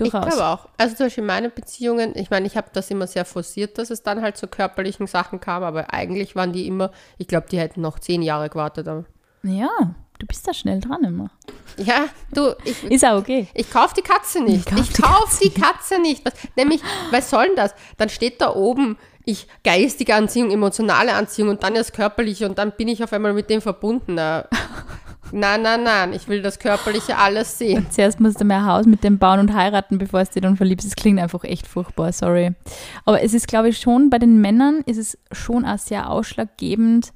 [0.00, 0.26] Durchaus.
[0.26, 0.68] Ich glaube auch.
[0.78, 4.02] Also zum Beispiel meine Beziehungen, ich meine, ich habe das immer sehr forciert, dass es
[4.02, 7.80] dann halt zu körperlichen Sachen kam, aber eigentlich waren die immer, ich glaube, die hätten
[7.80, 8.88] noch zehn Jahre gewartet.
[8.88, 9.04] Aber.
[9.42, 11.30] Ja, du bist da schnell dran immer.
[11.76, 13.48] Ja, du, ich, Ist auch okay.
[13.54, 14.66] ich kaufe die Katze nicht.
[14.66, 16.24] Kauf Ich die kaufe die Katze nicht.
[16.24, 17.74] Was, nämlich, was soll denn das?
[17.96, 22.72] Dann steht da oben, ich geistige Anziehung, emotionale Anziehung und dann erst körperliche und dann
[22.72, 24.18] bin ich auf einmal mit dem verbunden.
[25.32, 27.86] Nein, nein, nein, ich will das Körperliche alles sehen.
[27.90, 30.86] Zuerst musst du mehr Haus mit dem bauen und heiraten, bevor es dir dann verliebst.
[30.86, 32.52] Das klingt einfach echt furchtbar, sorry.
[33.04, 37.12] Aber es ist, glaube ich, schon, bei den Männern ist es schon auch sehr ausschlaggebend,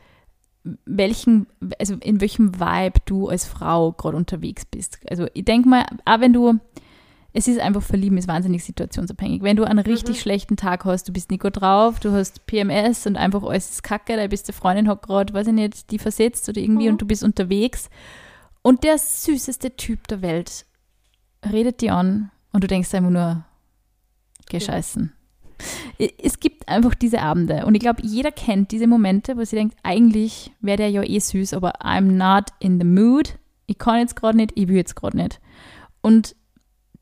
[0.86, 1.46] welchen,
[1.78, 4.98] also in welchem Vibe du als Frau gerade unterwegs bist.
[5.08, 6.58] Also ich denke mal, auch wenn du,
[7.36, 9.42] es ist einfach verlieben, ist wahnsinnig situationsabhängig.
[9.42, 13.08] Wenn du einen richtig schlechten Tag hast, du bist nicht gut drauf, du hast PMS
[13.08, 16.48] und einfach alles ist kacke, deine beste Freundin hat gerade, weiß ich nicht, die versetzt
[16.48, 17.90] oder irgendwie und du bist unterwegs
[18.62, 20.64] und der süßeste Typ der Welt
[21.44, 23.44] redet die an und du denkst einfach nur,
[24.48, 25.12] gescheißen.
[26.22, 29.76] Es gibt einfach diese Abende und ich glaube, jeder kennt diese Momente, wo sie denkt,
[29.82, 33.38] eigentlich wäre der ja eh süß, aber I'm not in the mood.
[33.66, 35.40] Ich kann jetzt gerade nicht, ich will jetzt gerade nicht.
[36.00, 36.36] Und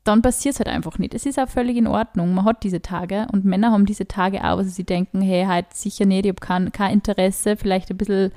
[0.03, 1.13] dann passiert es halt einfach nicht.
[1.13, 2.33] Es ist auch völlig in Ordnung.
[2.33, 5.73] Man hat diese Tage und Männer haben diese Tage auch, wo sie denken, hey, halt
[5.73, 8.31] sicher nicht, ich habe kein, kein Interesse, vielleicht ein bisschen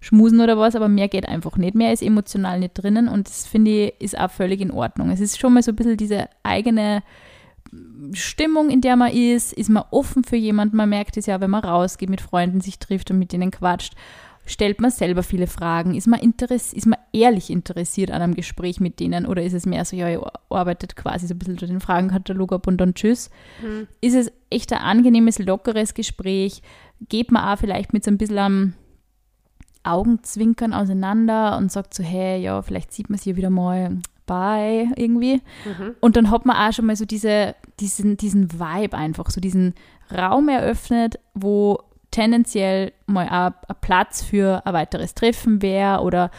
[0.00, 1.74] schmusen oder was, aber mehr geht einfach nicht.
[1.74, 5.10] Mehr ist emotional nicht drinnen und das finde ich ist auch völlig in Ordnung.
[5.10, 7.02] Es ist schon mal so ein bisschen diese eigene
[8.12, 11.50] Stimmung, in der man ist, ist man offen für jemanden, man merkt es ja, wenn
[11.50, 13.94] man rausgeht, mit Freunden sich trifft und mit denen quatscht,
[14.48, 18.80] stellt man selber viele Fragen, ist man, interess ist man ehrlich interessiert an einem Gespräch
[18.80, 21.70] mit denen oder ist es mehr so, ja, ihr arbeitet quasi so ein bisschen durch
[21.70, 23.30] den Fragenkatalog ab und dann tschüss.
[24.00, 26.62] Ist es echt ein angenehmes, lockeres Gespräch,
[27.08, 28.72] geht man auch vielleicht mit so ein bisschen am
[29.84, 34.88] Augenzwinkern auseinander und sagt so, hey, ja, vielleicht sieht man sich ja wieder mal, bye,
[34.96, 35.40] irgendwie.
[36.00, 39.74] Und dann hat man auch schon mal so diese, diesen, diesen Vibe einfach, so diesen
[40.10, 41.78] Raum eröffnet, wo
[42.10, 46.30] tendenziell mal ein Platz für ein weiteres Treffen wäre oder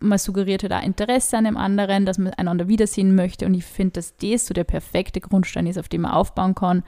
[0.00, 3.46] man suggeriert halt auch Interesse an dem anderen, dass man einander wiedersehen möchte.
[3.46, 6.82] Und ich finde, dass das so der perfekte Grundstein ist, auf dem man aufbauen kann,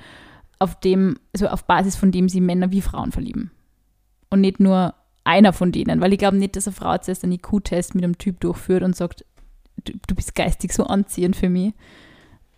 [0.59, 3.51] auf dem, also auf Basis von dem sie Männer wie Frauen verlieben.
[4.31, 4.95] Und nicht nur
[5.25, 8.19] einer von denen, weil ich glaube nicht, dass eine Frau zuerst einen IQ-Test mit einem
[8.19, 9.25] Typ durchführt und sagt,
[9.85, 11.75] du, du bist geistig so anziehend für mich.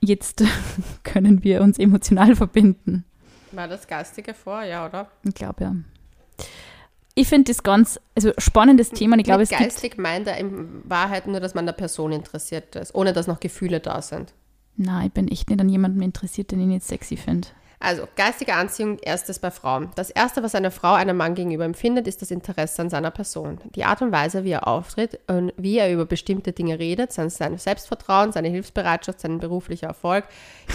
[0.00, 0.44] Jetzt
[1.02, 3.04] können wir uns emotional verbinden.
[3.52, 5.08] War das Geistige vor, ja, oder?
[5.24, 5.74] Ich glaube ja.
[7.14, 9.14] Ich finde das ganz, also spannendes Thema.
[9.14, 12.12] Und ich glaube, es gibt geistig meint er in Wahrheit nur, dass man der Person
[12.12, 14.32] interessiert ist, ohne dass noch Gefühle da sind.
[14.76, 17.48] Nein, ich bin echt nicht an jemanden interessiert, den ich nicht sexy finde.
[17.80, 19.90] Also, geistige Anziehung, erstes bei Frauen.
[19.94, 23.60] Das erste, was eine Frau einem Mann gegenüber empfindet, ist das Interesse an seiner Person.
[23.76, 27.30] Die Art und Weise, wie er auftritt und wie er über bestimmte Dinge redet, sein,
[27.30, 30.24] Selbstvertrauen, seine Hilfsbereitschaft, sein beruflicher Erfolg,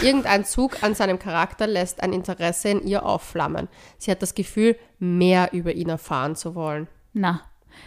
[0.02, 3.68] irgendein Zug an seinem Charakter lässt ein Interesse in ihr aufflammen.
[3.98, 6.88] Sie hat das Gefühl, mehr über ihn erfahren zu wollen.
[7.12, 7.42] Na,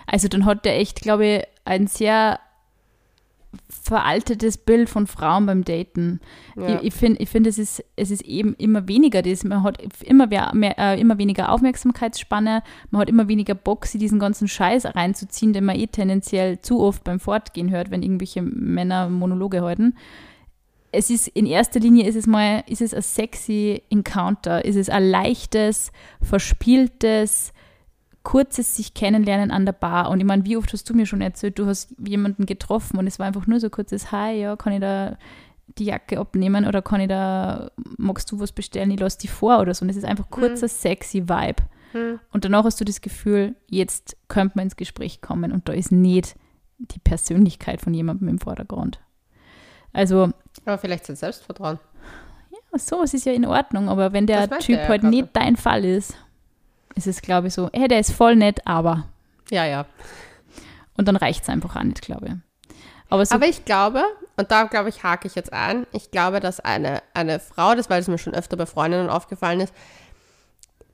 [0.05, 2.39] also dann hat der echt, glaube ich, ein sehr
[3.69, 6.19] veraltetes Bild von Frauen beim Daten.
[6.55, 6.79] Ja.
[6.79, 9.43] Ich, ich finde, ich find, es, ist, es ist eben immer weniger das.
[9.43, 13.99] Man hat immer, mehr, mehr, äh, immer weniger Aufmerksamkeitsspanne, man hat immer weniger Bock, sich
[13.99, 18.41] diesen ganzen Scheiß reinzuziehen, den man eh tendenziell zu oft beim Fortgehen hört, wenn irgendwelche
[18.41, 19.95] Männer Monologe halten.
[20.91, 24.89] Es ist in erster Linie ist es mal, ist es ein sexy Encounter, ist es
[24.89, 27.53] ein leichtes, verspieltes,
[28.27, 30.09] kurzes sich kennenlernen an der Bar.
[30.09, 33.07] Und ich meine, wie oft hast du mir schon erzählt, du hast jemanden getroffen und
[33.07, 35.17] es war einfach nur so kurzes Hi, ja, kann ich da
[35.77, 39.61] die Jacke abnehmen oder kann ich da, magst du was bestellen, ich lasse die vor
[39.61, 39.83] oder so.
[39.83, 41.63] Und es ist einfach kurzer, sexy Vibe.
[41.93, 42.19] Hm.
[42.33, 45.93] Und danach hast du das Gefühl, jetzt könnte man ins Gespräch kommen und da ist
[45.93, 46.35] nicht
[46.79, 48.99] die Persönlichkeit von jemandem im Vordergrund.
[49.93, 50.33] Also,
[50.65, 51.79] Aber vielleicht sein Selbstvertrauen.
[52.51, 55.85] ja, sowas ist ja in Ordnung, aber wenn der Typ ja halt nicht dein Fall
[55.85, 56.17] ist,
[56.97, 59.05] ist es, glaube ich, so, hey, der ist voll nett, aber.
[59.51, 59.85] Ja, ja.
[60.97, 62.33] Und dann reicht es einfach auch nicht, glaube ich.
[63.09, 64.03] Aber so, Aber ich glaube,
[64.35, 67.89] und da glaube ich, hake ich jetzt ein, ich glaube, dass eine, eine Frau, das
[67.89, 69.73] weil es mir schon öfter bei Freundinnen aufgefallen ist,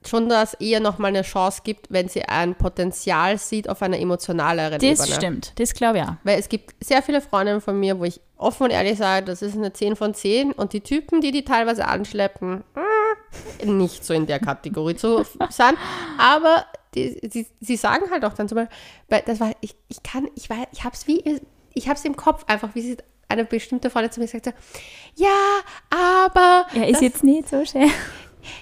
[0.07, 4.79] schon das eher nochmal eine Chance gibt, wenn sie ein Potenzial sieht auf einer emotionaleren
[4.79, 5.15] das Ebene.
[5.15, 6.15] stimmt, das glaube ich auch.
[6.23, 9.41] Weil es gibt sehr viele Freundinnen von mir, wo ich offen und ehrlich sage, das
[9.41, 12.79] ist eine 10 von 10 und die Typen, die die teilweise anschleppen, äh,
[13.65, 15.75] nicht so in der Kategorie zu sein.
[16.17, 20.27] Aber die, sie, sie sagen halt auch dann zum Beispiel, das war, ich, ich kann,
[20.35, 21.41] ich weiß, ich hab's wie,
[21.73, 22.97] ich hab's im Kopf einfach, wie sie
[23.29, 24.55] eine bestimmte Freundin zu mir gesagt hat,
[25.15, 25.29] ja,
[25.89, 27.89] aber Ja, ist das, jetzt nicht so schön.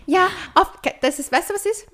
[0.06, 1.88] ja, auf, das ist, weißt du, was ist?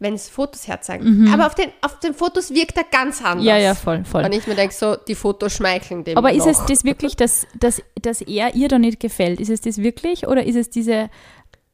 [0.00, 1.28] Wenn es Fotos herzeigen.
[1.32, 3.42] Aber auf den, auf den Fotos wirkt er ganz anders.
[3.42, 3.48] Mhm.
[3.48, 4.24] Ja, ja, voll, voll.
[4.24, 6.66] Und ich mir denke so, die Fotos schmeicheln dem Aber ist es noch.
[6.66, 9.40] das wirklich, dass, dass, dass er ihr da nicht gefällt?
[9.40, 11.10] Ist es das wirklich oder ist es diese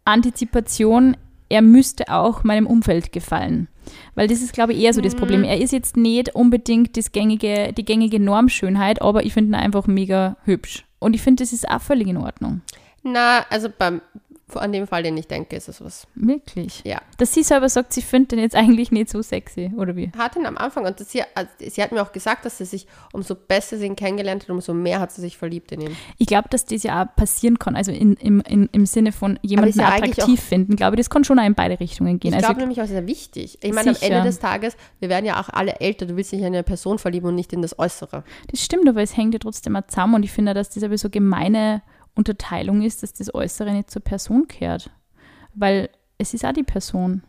[0.05, 1.17] Antizipation,
[1.49, 3.69] er müsste auch meinem Umfeld gefallen?
[4.14, 5.45] Weil das ist, glaube ich, eher so das Problem.
[5.45, 9.87] Er ist jetzt nicht unbedingt das gängige, die gängige Normschönheit, aber ich finde ihn einfach
[9.87, 10.87] mega hübsch.
[10.99, 12.62] Und ich finde, das ist auch völlig in Ordnung.
[13.03, 14.01] Na, also beim,
[14.54, 16.07] an dem Fall, den ich denke, ist es was.
[16.14, 16.83] Wirklich.
[16.85, 17.00] Ja.
[17.18, 20.12] Dass sie selber sagt, sie findet den jetzt eigentlich nicht so sexy, oder wie?
[20.16, 22.64] Hat ihn am Anfang und das sie, also sie hat mir auch gesagt, dass sie
[22.64, 25.96] sich, umso besser sie ihn kennengelernt hat, umso mehr hat sie sich verliebt in ihn.
[26.18, 27.74] Ich glaube, dass das ja auch passieren kann.
[27.74, 31.24] Also in, im, in, im Sinne von jemanden ja attraktiv finden, glaube ich, das kann
[31.24, 32.33] schon auch in beide Richtungen gehen.
[32.33, 33.59] Ich Also glaube nämlich auch sehr wichtig.
[33.62, 33.96] Ich meine, am.
[34.00, 36.98] Ende des Tages, wir werden ja auch alle älter, du willst dich in eine Person
[36.98, 38.24] verlieben und nicht in das Äußere.
[38.50, 40.98] Das stimmt, aber es hängt ja trotzdem auch zusammen und ich finde, dass das aber
[40.98, 41.83] so gemeine
[42.14, 44.90] Unterteilung ist, dass das Äußere nicht zur Person kehrt.
[45.55, 47.22] Weil es ist auch die Person.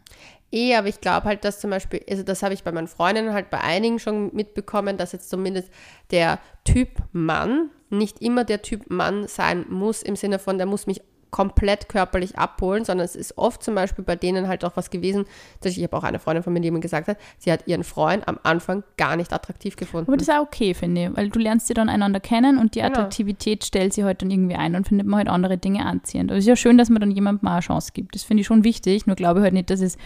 [0.52, 3.34] Eh, aber ich glaube halt, dass zum Beispiel, also das habe ich bei meinen Freundinnen
[3.34, 5.69] halt bei einigen schon mitbekommen, dass jetzt zumindest
[6.12, 10.88] der Typ Mann nicht immer der Typ Mann sein muss, im Sinne von, der muss
[10.88, 11.02] mich
[11.36, 15.26] komplett körperlich abholen, sondern es ist oft zum Beispiel bei denen halt auch was gewesen,
[15.60, 17.84] dass ich habe auch eine Freundin von mir, die mir gesagt hat, sie hat ihren
[17.84, 20.10] Freund am Anfang gar nicht attraktiv gefunden.
[20.10, 22.74] Aber das ist auch okay, finde ich, weil du lernst sie dann einander kennen und
[22.74, 22.93] die Genau.
[22.93, 26.32] Attraktivität stellt sie halt dann irgendwie ein und findet man halt andere Dinge anziehend.
[26.32, 28.15] Also es ist ja schön, dass man dann jemandem mal eine Chance gibt.
[28.15, 29.98] Das finde ich schon wichtig, nur glaube ich halt nicht, dass es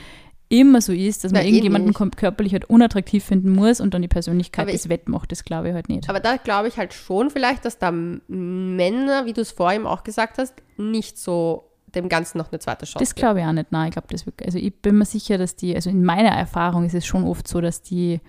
[0.50, 2.18] immer so ist, dass man Na, eh irgendjemanden nicht.
[2.18, 5.32] körperlich halt unattraktiv finden muss und dann die Persönlichkeit Aber das ich- wettmacht.
[5.32, 6.10] Das glaube ich halt nicht.
[6.10, 10.04] Aber da glaube ich halt schon vielleicht, dass da Männer, wie du es vorhin auch
[10.04, 13.72] gesagt hast, nicht so dem Ganzen noch eine zweite Chance Das glaube ich auch nicht.
[13.72, 14.48] Nein, ich glaube das wirklich.
[14.48, 17.48] Also ich bin mir sicher, dass die, also in meiner Erfahrung ist es schon oft
[17.48, 18.20] so, dass die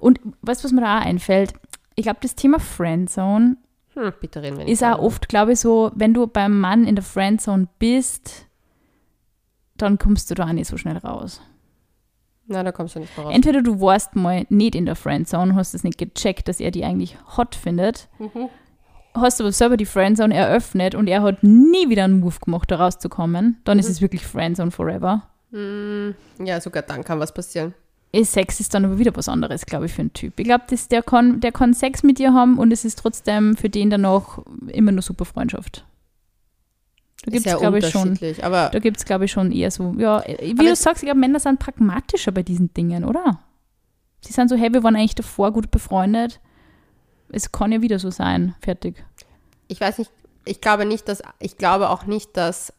[0.00, 1.54] und du, was mir da auch einfällt?
[1.94, 3.56] Ich glaube, das Thema Friendzone
[3.94, 4.72] Hm, bitte reden wir nicht.
[4.72, 8.46] ist auch oft, glaube ich, so, wenn du beim Mann in der Friendzone bist,
[9.76, 11.40] dann kommst du da auch nicht so schnell raus.
[12.46, 13.32] Na, da kommst du nicht raus.
[13.34, 16.84] Entweder du warst mal nicht in der Friendzone, hast es nicht gecheckt, dass er die
[16.84, 18.48] eigentlich hot findet, Mhm.
[19.14, 22.76] hast aber selber die Friendzone eröffnet und er hat nie wieder einen Move gemacht, da
[22.76, 25.22] rauszukommen, dann ist es wirklich Friendzone forever.
[25.52, 27.74] Hm, ja, sogar dann kann was passieren.
[28.12, 30.38] Eh, Sex ist dann aber wieder was anderes, glaube ich, für einen Typ.
[30.38, 33.68] Ich glaube, der kann, der kann Sex mit dir haben und es ist trotzdem für
[33.70, 35.84] den danach immer nur super Freundschaft.
[37.24, 38.18] Da gibt es, ja glaube ich, schon.
[38.42, 41.20] Aber Da gibt es, glaube ich, schon eher so, ja, wie du sagst, ich glaube,
[41.20, 43.40] Männer sind pragmatischer bei diesen Dingen, oder?
[44.20, 46.40] Sie sind so, hey, wir waren eigentlich davor gut befreundet.
[47.30, 48.54] Es kann ja wieder so sein.
[48.60, 49.04] Fertig.
[49.68, 50.10] ich weiß nicht,
[50.44, 52.72] ich glaube nicht, dass, ich glaube auch nicht, dass,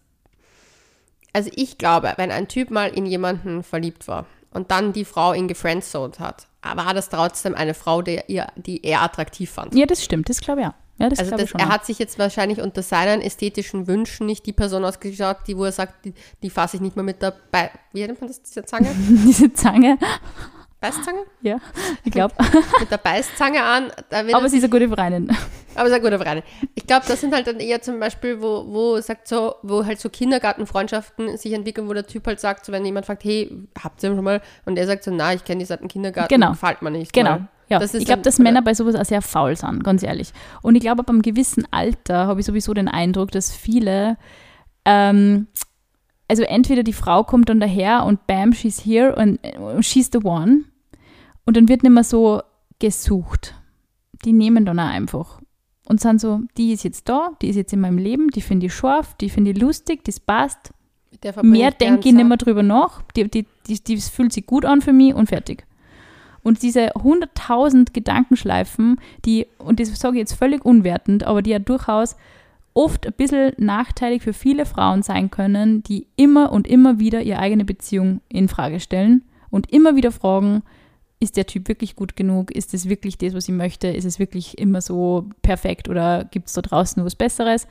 [1.34, 5.34] also ich glaube, wenn ein Typ mal in jemanden verliebt war und dann die Frau
[5.34, 9.75] ihn gefriendzoned hat, war das trotzdem eine Frau, die, ihr, die er attraktiv fand.
[9.75, 10.73] Ja, das stimmt, das glaube ich auch.
[10.97, 14.53] Ja, das Also das, er hat sich jetzt wahrscheinlich unter seinen ästhetischen Wünschen nicht die
[14.53, 17.69] Person ausgeschaut, die, wo er sagt, die, die fasse ich nicht mehr mit der, Be
[17.91, 18.89] wie nennt man das, diese Zange?
[19.25, 19.97] Diese Zange,
[20.79, 21.19] Beißzange?
[21.41, 21.58] ja,
[22.03, 22.34] ich glaube.
[22.79, 23.91] Mit der Beißzange an.
[24.12, 25.36] Aber er sie ist eine gute Freundin.
[25.73, 26.43] Aber sehr guter Verein.
[26.75, 29.99] Ich glaube, das sind halt dann eher zum Beispiel, wo, wo sagt so, wo halt
[29.99, 33.51] so Kindergartenfreundschaften sich entwickeln, wo der Typ halt sagt, so wenn jemand fragt, hey,
[33.84, 34.41] habt ihr schon mal?
[34.65, 36.51] Und er sagt so, na, ich kenne die seit dem Kindergarten, Genau.
[36.51, 37.12] gefällt mir nicht.
[37.13, 37.31] Genau.
[37.31, 37.47] Mal.
[37.69, 40.32] Ja, ich glaube, dass Männer bei sowas auch sehr faul sind, ganz ehrlich.
[40.62, 44.17] Und ich glaube, ab einem gewissen Alter habe ich sowieso den Eindruck, dass viele,
[44.86, 45.47] ähm,
[46.28, 50.19] also entweder die Frau kommt dann daher und bam, she's here und und she's the
[50.23, 50.65] one.
[51.45, 52.41] Und dann wird nicht mehr so
[52.80, 53.56] gesucht.
[54.25, 55.41] Die nehmen dann auch einfach.
[55.88, 58.65] Und sind so, die ist jetzt da, die ist jetzt in meinem Leben, die finde
[58.67, 60.71] ich scharf, die finde ich lustig, das passt.
[61.43, 63.04] Mehr denke ich nicht mehr drüber nach.
[63.15, 65.65] Die, die, die, die fühlt sich gut an für mich und fertig.
[66.45, 71.58] Und diese 100.000 Gedankenschleifen, die, und das sage ich jetzt völlig unwertend, aber die ja
[71.58, 72.15] durchaus
[72.75, 77.39] oft ein bisschen nachteilig für viele Frauen sein können, die immer und immer wieder ihre
[77.39, 80.62] eigene Beziehung in Frage stellen und immer wieder fragen,
[81.19, 82.51] ist der Typ wirklich gut genug?
[82.51, 83.88] Ist es wirklich das, was ich möchte?
[83.88, 87.67] Ist es wirklich immer so perfekt oder gibt es da draußen was Besseres?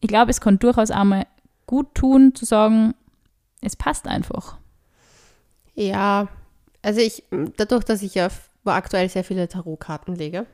[0.00, 1.26] Ich glaube, es kann durchaus einmal
[1.66, 2.94] gut tun, zu sagen,
[3.60, 4.56] es passt einfach.
[5.74, 6.28] Ja,
[6.86, 7.24] also ich,
[7.56, 8.28] dadurch, dass ich ja
[8.64, 10.46] aktuell sehr viele Tarotkarten lege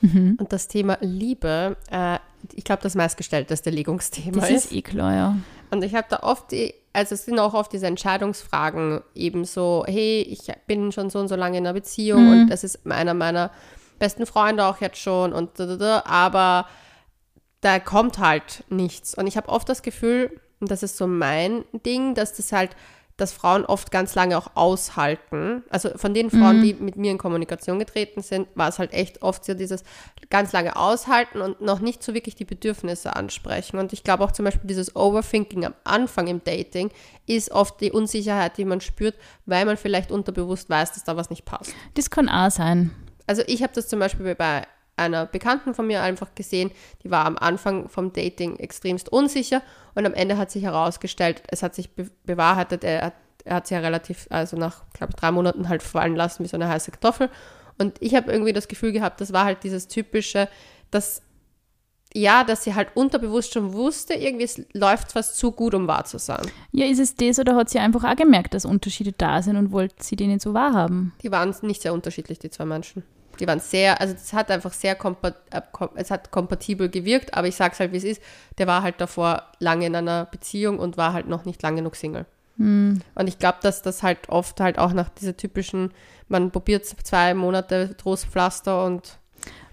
[0.00, 0.36] Mhm.
[0.38, 2.18] und das Thema Liebe, äh,
[2.52, 5.36] ich glaube, das meistgestellteste Legungsthema Das ist eh klar, ja.
[5.70, 9.84] Und ich habe da oft, die, also es sind auch oft diese Entscheidungsfragen, eben so,
[9.86, 12.32] hey, ich bin schon so und so lange in einer Beziehung Mhm.
[12.42, 13.50] und das ist einer meiner
[13.98, 16.66] besten Freunde auch jetzt schon und da, da, da, aber
[17.62, 19.14] da kommt halt nichts.
[19.14, 22.72] Und ich habe oft das Gefühl, und das ist so mein Ding, dass das halt,
[23.16, 25.62] dass Frauen oft ganz lange auch aushalten.
[25.70, 26.62] Also von den Frauen, Mhm.
[26.62, 29.84] die mit mir in Kommunikation getreten sind, war es halt echt oft so dieses
[30.30, 33.78] ganz lange aushalten und noch nicht so wirklich die Bedürfnisse ansprechen.
[33.78, 36.90] Und ich glaube auch zum Beispiel dieses Overthinking am Anfang im Dating
[37.26, 39.14] ist oft die Unsicherheit, die man spürt,
[39.46, 41.72] weil man vielleicht unterbewusst weiß, dass da was nicht passt.
[41.94, 42.90] Das kann auch sein.
[43.26, 44.64] Also ich habe das zum Beispiel bei
[44.96, 46.70] einer Bekannten von mir einfach gesehen,
[47.02, 49.62] die war am Anfang vom Dating extremst unsicher
[49.94, 53.66] und am Ende hat sich herausgestellt, es hat sich be bewahrheitet, er hat, er hat
[53.66, 56.68] sie ja relativ, also nach, glaube ich, drei Monaten halt fallen lassen wie so eine
[56.68, 57.28] heiße Kartoffel.
[57.78, 60.48] Und ich habe irgendwie das Gefühl gehabt, das war halt dieses typische,
[60.90, 61.22] dass
[62.16, 66.04] ja, dass sie halt unterbewusst schon wusste, irgendwie es läuft was zu gut, um wahr
[66.04, 66.46] zu sein.
[66.70, 69.72] Ja, ist es das oder hat sie einfach auch gemerkt, dass Unterschiede da sind und
[69.72, 71.12] wollte sie nicht so wahrhaben?
[71.22, 73.02] Die waren nicht sehr unterschiedlich, die zwei Menschen.
[73.40, 74.96] Die waren sehr, also es hat einfach sehr
[75.50, 75.60] äh,
[75.96, 78.22] es hat kompatibel gewirkt, aber ich sag's halt, wie es ist.
[78.58, 81.96] Der war halt davor lange in einer Beziehung und war halt noch nicht lang genug
[81.96, 82.26] Single.
[82.56, 83.00] Hm.
[83.14, 85.92] Und ich glaube, dass das halt oft halt auch nach dieser typischen,
[86.28, 89.18] man probiert zwei Monate Trostpflaster und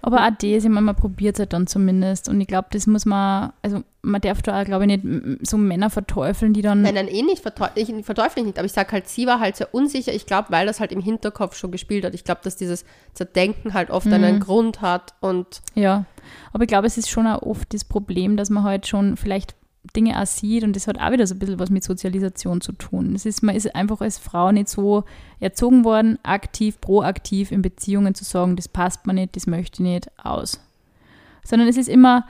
[0.03, 2.27] Aber auch das, ich meine, man probiert es halt dann zumindest.
[2.27, 5.57] Und ich glaube, das muss man, also man darf da auch, glaube ich, nicht so
[5.57, 6.81] Männer verteufeln, die dann.
[6.81, 9.39] Nein, nein, eh nicht, verteu ich verteufle ich nicht, aber ich sage halt, sie war
[9.39, 10.11] halt sehr unsicher.
[10.11, 12.15] Ich glaube, weil das halt im Hinterkopf schon gespielt hat.
[12.15, 16.05] Ich glaube, dass dieses Zerdenken halt oft einen Grund hat und Ja,
[16.51, 19.55] aber ich glaube, es ist schon auch oft das Problem, dass man halt schon vielleicht
[19.95, 22.71] Dinge auch sieht und das hat auch wieder so ein bisschen was mit Sozialisation zu
[22.73, 23.15] tun.
[23.15, 25.03] Es ist, man ist einfach als Frau nicht so
[25.39, 29.89] erzogen worden, aktiv, proaktiv in Beziehungen zu sagen, das passt mir nicht, das möchte ich
[29.89, 30.59] nicht, aus.
[31.43, 32.27] Sondern es ist immer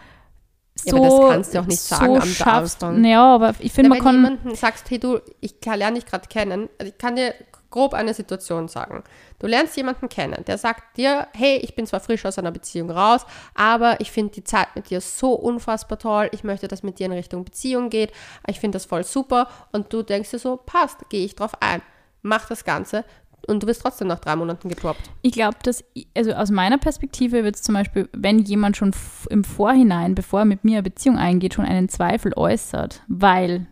[0.86, 0.98] Ja, so.
[0.98, 3.04] aber das kannst du auch nicht so sagen am schaffst, Anfang.
[3.06, 4.16] Ja, aber ich finde, man wenn kann.
[4.16, 7.34] jemanden sagst, hey du, ich lerne dich gerade kennen, also ich kann dir
[7.71, 9.03] grob eine Situation sagen.
[9.39, 12.91] Du lernst jemanden kennen, der sagt dir, hey, ich bin zwar frisch aus einer Beziehung
[12.91, 16.99] raus, aber ich finde die Zeit mit dir so unfassbar toll, ich möchte, dass mit
[16.99, 18.12] dir in Richtung Beziehung geht,
[18.47, 19.47] ich finde das voll super.
[19.71, 21.81] Und du denkst dir so, passt, gehe ich drauf ein,
[22.21, 23.03] mach das Ganze.
[23.47, 25.01] Und du wirst trotzdem nach drei Monaten gedroppt.
[25.23, 28.93] Ich glaube, dass, i- also aus meiner Perspektive wird es zum Beispiel, wenn jemand schon
[29.31, 33.65] im Vorhinein, bevor er mit mir eine Beziehung eingeht, schon einen Zweifel äußert, weil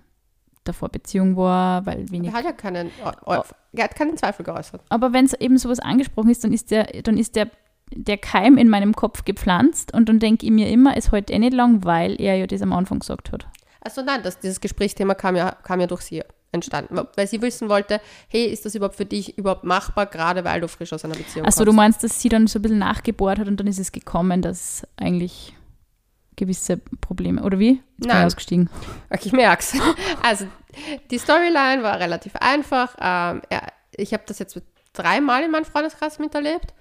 [0.70, 2.32] davor Beziehung war, weil wenig.
[2.32, 2.90] Er hat ja keinen,
[3.74, 4.82] er hat keinen Zweifel geäußert.
[4.90, 7.50] Aber wenn es eben sowas angesprochen ist, dann ist der, dann ist der,
[7.92, 11.40] der Keim in meinem Kopf gepflanzt und dann denke ich mir immer, es hält eh
[11.40, 13.48] nicht lang, weil er ja das am Anfang gesagt hat.
[13.82, 17.70] Also nein, das, dieses Gesprächsthema kam ja, kam ja durch sie entstanden, weil sie wissen
[17.70, 21.16] wollte, hey, ist das überhaupt für dich überhaupt machbar, gerade weil du frisch aus einer
[21.16, 21.78] Beziehung Achso, du kommst.
[21.78, 24.86] meinst, dass sie dann so ein bisschen nachgebohrt hat und dann ist es gekommen, dass
[24.98, 25.56] eigentlich
[26.36, 27.72] gewisse Probleme, oder wie?
[27.74, 28.26] Jetzt bin ich Nein.
[28.26, 28.70] ausgestiegen.
[29.10, 29.74] Okay, ich merk's.
[30.24, 30.46] Also,
[31.10, 32.96] die Storyline war relativ einfach.
[33.00, 34.60] Ähm, er, ich habe das jetzt
[34.94, 36.74] dreimal in meinem Freundeskreis miterlebt.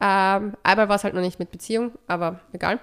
[0.00, 2.80] Ähm, einmal war es halt noch nicht mit Beziehung, aber egal.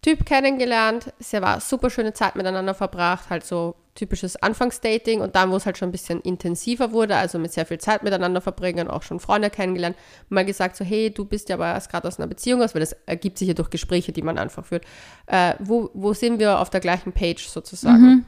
[0.00, 5.50] Typ kennengelernt, es war super schöne Zeit miteinander verbracht, halt so typisches Anfangsdating und dann,
[5.50, 8.88] wo es halt schon ein bisschen intensiver wurde, also mit sehr viel Zeit miteinander verbringen,
[8.88, 9.96] auch schon Freunde kennengelernt,
[10.30, 12.80] mal gesagt so, hey, du bist ja aber erst gerade aus einer Beziehung aus, weil
[12.80, 14.84] das ergibt sich ja durch Gespräche, die man einfach führt.
[15.26, 18.24] Äh, wo, wo sind wir auf der gleichen Page sozusagen?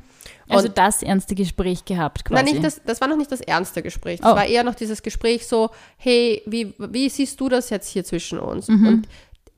[0.48, 2.42] Also Und- das ernste Gespräch gehabt quasi.
[2.42, 4.20] Nein, nicht das, das war noch nicht das ernste Gespräch.
[4.20, 4.36] Das Oh.
[4.36, 8.38] war eher noch dieses Gespräch so, hey, wie, wie siehst du das jetzt hier zwischen
[8.38, 8.68] uns?
[8.68, 8.86] Mhm.
[8.86, 9.08] Und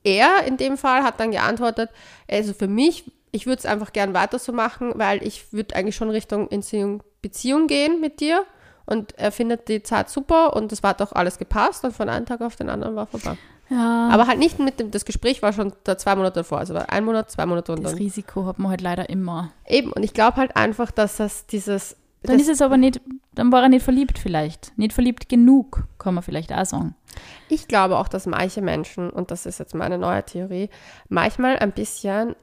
[0.03, 1.89] er in dem Fall hat dann geantwortet,
[2.29, 5.95] also für mich, ich würde es einfach gern weiter so machen, weil ich würde eigentlich
[5.95, 8.43] schon Richtung Beziehung, Beziehung gehen mit dir.
[8.85, 12.25] Und er findet die Zeit super und es war doch alles gepasst und von einem
[12.25, 13.37] Tag auf den anderen war vorbei.
[13.69, 16.73] Ja, Aber halt nicht mit dem, das Gespräch war schon da zwei Monate davor, also
[16.73, 17.99] war ein Monat, zwei Monate und das dann.
[17.99, 19.51] Risiko hat man halt leider immer.
[19.67, 21.97] Eben, und ich glaube halt einfach, dass das dieses.
[22.23, 22.99] Dann das, ist es aber nicht,
[23.35, 24.77] dann war er nicht verliebt vielleicht.
[24.77, 26.95] Nicht verliebt genug, kann man vielleicht auch sagen.
[27.47, 30.69] Ich glaube auch, dass manche Menschen, und das ist jetzt meine neue Theorie,
[31.09, 32.35] manchmal ein bisschen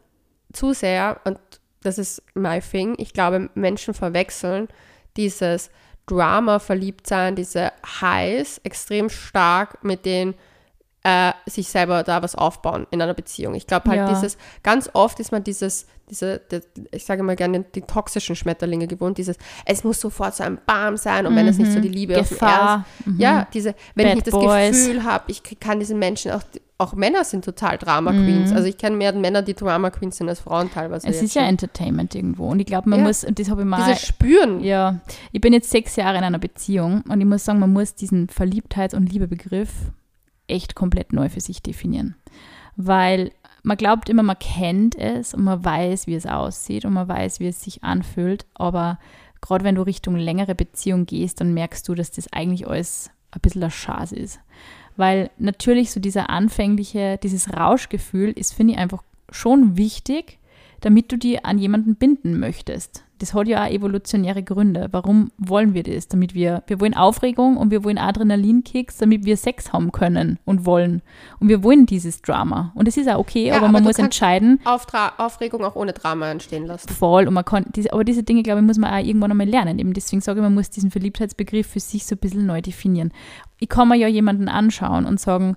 [0.53, 1.39] zu sehr, und
[1.83, 4.69] das ist my thing, ich glaube, Menschen verwechseln
[5.17, 5.71] dieses,
[6.07, 10.35] Drama verliebt sein, diese Highs extrem stark mit den
[11.07, 13.55] äh, sich selber da was aufbauen in einer Beziehung.
[13.55, 14.09] Ich glaube halt Ja.
[14.09, 16.61] dieses, ganz oft ist man dieses, diese, die,
[16.93, 19.37] ich sage mal gerne die toxischen Schmetterlinge gewohnt, dieses,
[19.67, 22.29] es muss sofort so ein Bam sein und wenn es nicht so die Liebe auf
[22.29, 22.85] den Erst- Gefahr.
[23.05, 23.21] Mhm.
[23.21, 24.71] ja, diese, wenn Bad ich nicht das Boys.
[24.87, 26.43] Gefühl habe, ich kann diesen Menschen auch,
[26.79, 28.51] auch Männer sind total Drama Queens.
[28.53, 31.07] Also ich kenne mehr Männer, die Drama Queens sind als Frauen teilweise.
[31.07, 31.13] Mhm.
[31.13, 31.51] Es ist ja schon.
[31.51, 32.49] Entertainment irgendwo.
[32.49, 33.05] Und ich glaube, man Ja.
[33.07, 33.85] muss, und das habe ich mal.
[33.87, 34.61] Dieses Spüren.
[34.61, 35.01] Ja,
[35.33, 38.29] ich bin jetzt sechs Jahre in einer Beziehung und ich muss sagen, man muss diesen
[38.29, 39.71] Verliebtheits- und Liebebegriff
[40.47, 42.17] echt komplett neu für sich definieren.
[42.77, 43.33] Weil
[43.63, 47.41] man glaubt immer, man kennt es und man weiß, wie es aussieht und man weiß,
[47.41, 48.47] wie es sich anfühlt.
[48.55, 48.99] Aber
[49.41, 53.41] gerade wenn du Richtung längere Beziehung gehst, dann merkst du, dass das eigentlich alles ein
[53.41, 54.41] bisschen ein Schaß ist.
[54.97, 60.39] Weil natürlich so dieser anfängliche, dieses Rauschgefühl ist, finde ich, einfach schon wichtig,
[60.81, 63.04] damit du die an jemanden binden möchtest.
[63.19, 64.89] Das hat ja auch evolutionäre Gründe.
[64.91, 66.09] Warum wollen wir das?
[66.09, 70.67] Damit wir, wir wollen Aufregung und wir wollen Adrenalinkicks, damit wir Sex haben können und
[70.67, 71.03] wollen.
[71.39, 72.73] Und wir wollen dieses Drama.
[72.75, 75.93] Und das ist auch okay, Ja, aber aber man muss entscheiden, Auftra Aufregung auch ohne
[75.93, 76.89] Drama entstehen lassen.
[76.89, 79.49] voll und man kann, diese, aber diese Dinge, glaube ich, muss man auch irgendwann einmal
[79.49, 79.79] lernen.
[79.79, 83.13] Eben deswegen sage ich, man muss diesen Verliebtheitsbegriff für sich so ein bisschen neu definieren.
[83.59, 85.57] Ich kann mir ja jemanden anschauen und sagen,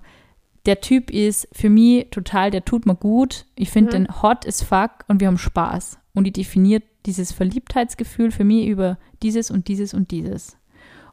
[0.66, 4.62] der Typ ist für mich total, der tut mir gut, ich finde den hot as
[4.62, 5.97] fuck und wir haben Spaß.
[6.18, 10.56] Und ich definiere dieses Verliebtheitsgefühl für mich über dieses und dieses und dieses.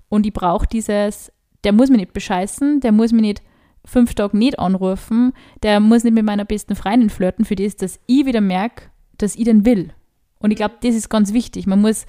[0.10, 1.32] Und ich brauche dieses,
[1.64, 3.44] der muss mich nicht bescheißen, der muss mich nicht
[3.86, 8.00] fünf Tage nicht anrufen, der muss nicht mit meiner besten Freundin flirten, für das, dass
[8.08, 8.86] ich wieder merke,
[9.20, 9.94] dass ich den will.
[10.40, 11.68] Und ich glaube, das ist ganz wichtig.
[11.68, 12.08] Man muss,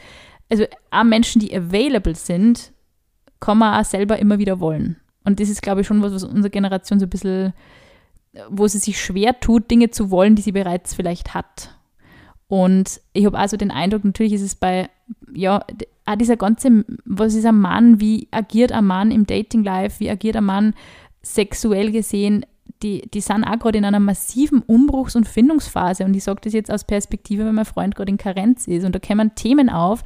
[0.48, 2.72] also auch Menschen, die available sind,
[3.40, 4.96] kann man auch selber immer wieder wollen.
[5.22, 7.52] Und das ist, glaube ich, schon was, was unsere Generation so ein bisschen,
[8.48, 11.75] wo sie sich schwer tut, Dinge zu wollen, die sie bereits vielleicht hat.
[12.48, 14.88] Und ich habe also den Eindruck, natürlich ist es bei,
[15.34, 15.64] ja,
[16.04, 20.36] auch dieser ganze, was ist ein Mann, wie agiert ein Mann im Dating-Life, wie agiert
[20.36, 20.74] ein Mann
[21.22, 22.46] sexuell gesehen,
[22.82, 26.04] die, die sind auch gerade in einer massiven Umbruchs- und Findungsphase.
[26.04, 28.84] Und ich sage das jetzt aus Perspektive, weil mein Freund gerade in Karenz ist.
[28.84, 30.04] Und da kommen Themen auf,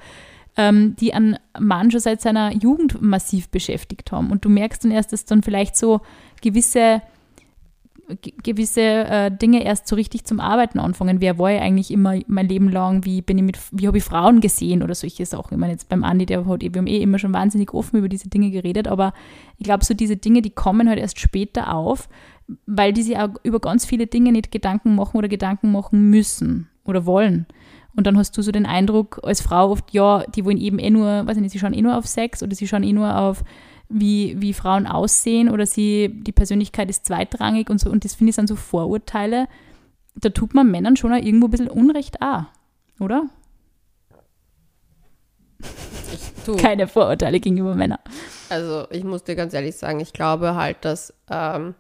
[0.57, 4.31] ähm, die einen Mann schon seit seiner Jugend massiv beschäftigt haben.
[4.31, 6.01] Und du merkst dann erst, dass dann vielleicht so
[6.41, 7.01] gewisse ge-
[8.43, 11.21] gewisse äh, Dinge erst so richtig zum Arbeiten anfangen.
[11.21, 13.05] Wer war ich eigentlich immer mein Leben lang?
[13.05, 15.55] Wie bin ich mit, wie habe ich Frauen gesehen oder solche Sachen?
[15.55, 18.09] Ich meine, jetzt beim Andi, der hat, wir haben eh immer schon wahnsinnig offen über
[18.09, 19.13] diese Dinge geredet, aber
[19.59, 22.09] ich glaube, so diese Dinge, die kommen halt erst später auf,
[22.67, 26.69] weil die sich auch über ganz viele Dinge nicht Gedanken machen oder Gedanken machen müssen
[26.85, 27.47] oder wollen.
[27.97, 30.91] Und dann hast du so den Eindruck als Frau oft, ja, die wollen eben eh
[30.91, 33.17] nur, weiß ich nicht, sie schauen eh nur auf Sex oder sie schauen eh nur
[33.17, 33.45] auf,
[33.91, 37.91] wie, wie Frauen aussehen oder sie, die Persönlichkeit ist zweitrangig und so.
[37.91, 39.49] Und das finde ich sind so Vorurteile.
[40.15, 42.45] Da tut man Männern schon auch irgendwo ein bisschen Unrecht auch,
[42.99, 43.25] oder?
[46.47, 47.99] Du, Keine Vorurteile gegenüber Männern.
[48.49, 51.75] also ich muss dir ganz ehrlich sagen, ich glaube halt, dass ähm,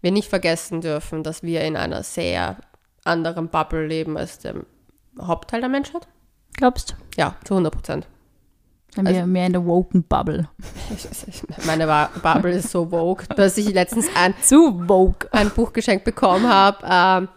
[0.00, 2.58] wir nicht vergessen dürfen, dass wir in einer sehr
[3.04, 4.54] anderen Bubble leben als der
[5.20, 6.06] Hauptteil der Menschheit.
[6.56, 8.06] Glaubst Ja, zu 100 Prozent.
[8.94, 10.48] Sind wir mehr in der woken Bubble.
[11.66, 15.28] Meine Bubble ist so vogue, dass ich letztens ein, Zu woke.
[15.32, 16.78] ein Buch geschenkt bekommen habe.
[16.88, 17.28] Ähm,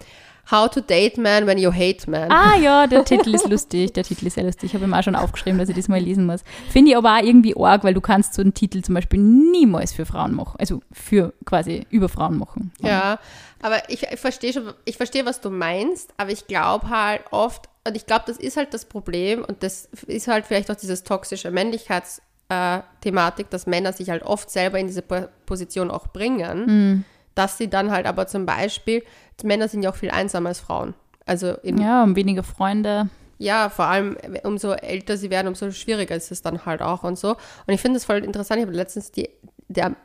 [0.49, 2.31] How to Date Man When You Hate Man.
[2.31, 3.91] Ah ja, der Titel ist lustig.
[3.93, 4.69] Der Titel ist sehr lustig.
[4.69, 6.41] Ich habe ihm auch schon aufgeschrieben, dass ich das mal lesen muss.
[6.69, 9.91] Finde ich aber auch irgendwie arg, weil du kannst so einen Titel zum Beispiel niemals
[9.91, 10.55] für Frauen machen.
[10.57, 12.71] Also für quasi über Frauen machen.
[12.81, 13.19] Ja,
[13.61, 17.67] aber ich, ich verstehe schon, ich verstehe, was du meinst, aber ich glaube halt oft,
[17.87, 21.03] und ich glaube, das ist halt das Problem, und das ist halt vielleicht auch dieses
[21.03, 21.49] toxische
[22.49, 27.69] Männlichkeitsthematik, dass Männer sich halt oft selber in diese Po- Position auch bringen, dass sie
[27.69, 29.03] dann halt aber zum Beispiel,
[29.43, 30.93] Männer sind ja auch viel einsamer als Frauen.
[31.25, 33.09] Also in, Ja, und weniger Freunde.
[33.37, 37.19] ja, vor allem umso älter sie werden, umso schwieriger ist es dann halt auch und
[37.19, 37.31] so.
[37.31, 38.59] Und ich finde es voll interessant.
[38.61, 39.29] Ich habe letztens die,
[39.67, 39.95] der,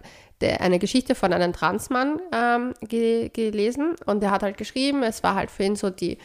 [0.41, 5.23] der, eine Geschichte von einem Transmann ähm, ge, gelesen und der hat halt geschrieben, es
[5.23, 6.19] war halt für ihn so die,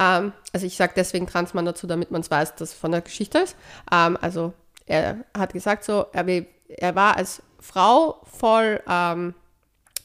[0.00, 3.00] ähm, also ich sage deswegen Transmann dazu, damit man es weiß, dass es von der
[3.00, 3.56] Geschichte ist.
[3.92, 4.52] Ähm, also
[4.86, 6.26] er hat gesagt so, er,
[6.68, 9.34] er war als Frau voll ähm,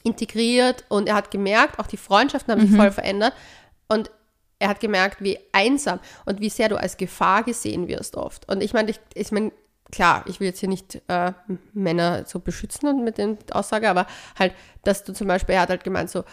[0.02, 3.34] integriert und er hat gemerkt, auch die Freundschaften haben sich voll verändert
[3.88, 4.10] und
[4.58, 8.48] er hat gemerkt, wie einsam und wie sehr du als Gefahr gesehen wirst oft.
[8.48, 9.52] Und ich meine, ich, ich meine,
[9.90, 11.32] klar, ich will jetzt hier nicht äh,
[11.72, 14.06] Männer so beschützen und mit den Aussage, aber
[14.38, 16.24] halt, dass du zum Beispiel, er hat halt gemeint, so,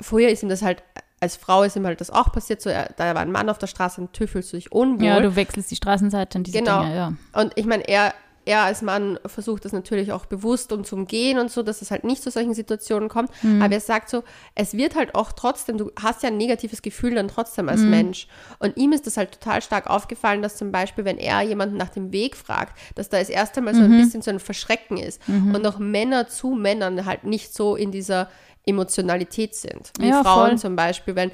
[0.00, 0.82] früher ist ihm das halt,
[1.22, 3.58] als Frau ist ihm halt das auch passiert, so, er, da war ein Mann auf
[3.58, 5.06] der Straße und natürlich fühlst du dich unwohl.
[5.06, 6.82] Ja, du wechselst die Straßenseite und diese Genau.
[6.82, 7.12] Dinge, ja.
[7.40, 8.12] Und ich meine, er
[8.44, 11.92] er als Mann versucht das natürlich auch bewusst und zu umgehen und so, dass es
[11.92, 13.30] halt nicht zu solchen Situationen kommt.
[13.44, 13.62] Mhm.
[13.62, 14.24] Aber er sagt so,
[14.56, 17.68] es wird halt auch trotzdem, du hast ja ein negatives Gefühl dann trotzdem Mhm.
[17.68, 18.26] als Mensch.
[18.58, 21.90] Und ihm ist das halt total stark aufgefallen, dass zum Beispiel, wenn er jemanden nach
[21.90, 23.92] dem Weg fragt, dass da das erste Mal so Mhm.
[23.92, 25.20] ein bisschen so ein Verschrecken ist.
[25.28, 28.28] Und auch Männer zu Männern halt nicht so in dieser
[28.66, 29.90] Emotionalität sind.
[29.98, 30.58] Wie Ja, Frauen voll.
[30.58, 31.30] zum Beispiel, wenn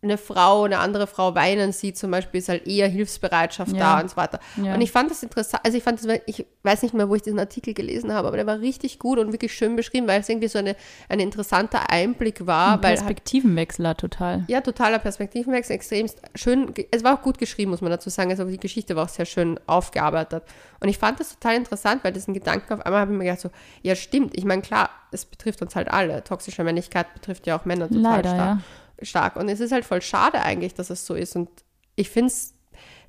[0.00, 3.96] eine Frau, eine andere Frau weinen sieht, zum Beispiel, ist halt eher Hilfsbereitschaft Ja.
[3.96, 4.38] da und so weiter.
[4.62, 4.74] Ja.
[4.74, 7.22] Und ich fand das interessant, also ich fand das, ich weiß nicht mehr, wo ich
[7.22, 10.28] diesen Artikel gelesen habe, aber der war richtig gut und wirklich schön beschrieben, weil es
[10.28, 10.76] irgendwie so eine,
[11.08, 14.44] ein interessanter Einblick war, Ein weil halt, Perspektivenwechsler total.
[14.46, 18.44] ja, totaler Perspektivenwechsel, extremst schön, es war auch gut geschrieben, muss man dazu sagen, also
[18.44, 20.44] die Geschichte war auch sehr schön aufgearbeitet.
[20.80, 23.40] Und ich fand das total interessant, weil diesen Gedanken auf einmal habe ich mir gedacht
[23.40, 23.50] so,
[23.82, 27.64] ja stimmt, ich meine, klar, es betrifft uns halt alle, toxische Männlichkeit betrifft ja auch
[27.64, 28.60] Männer total Leider, stark ja.
[29.02, 29.36] Stark.
[29.36, 31.36] Und es ist halt voll schade eigentlich, dass es so ist.
[31.36, 31.48] Und
[31.96, 32.54] ich finde es,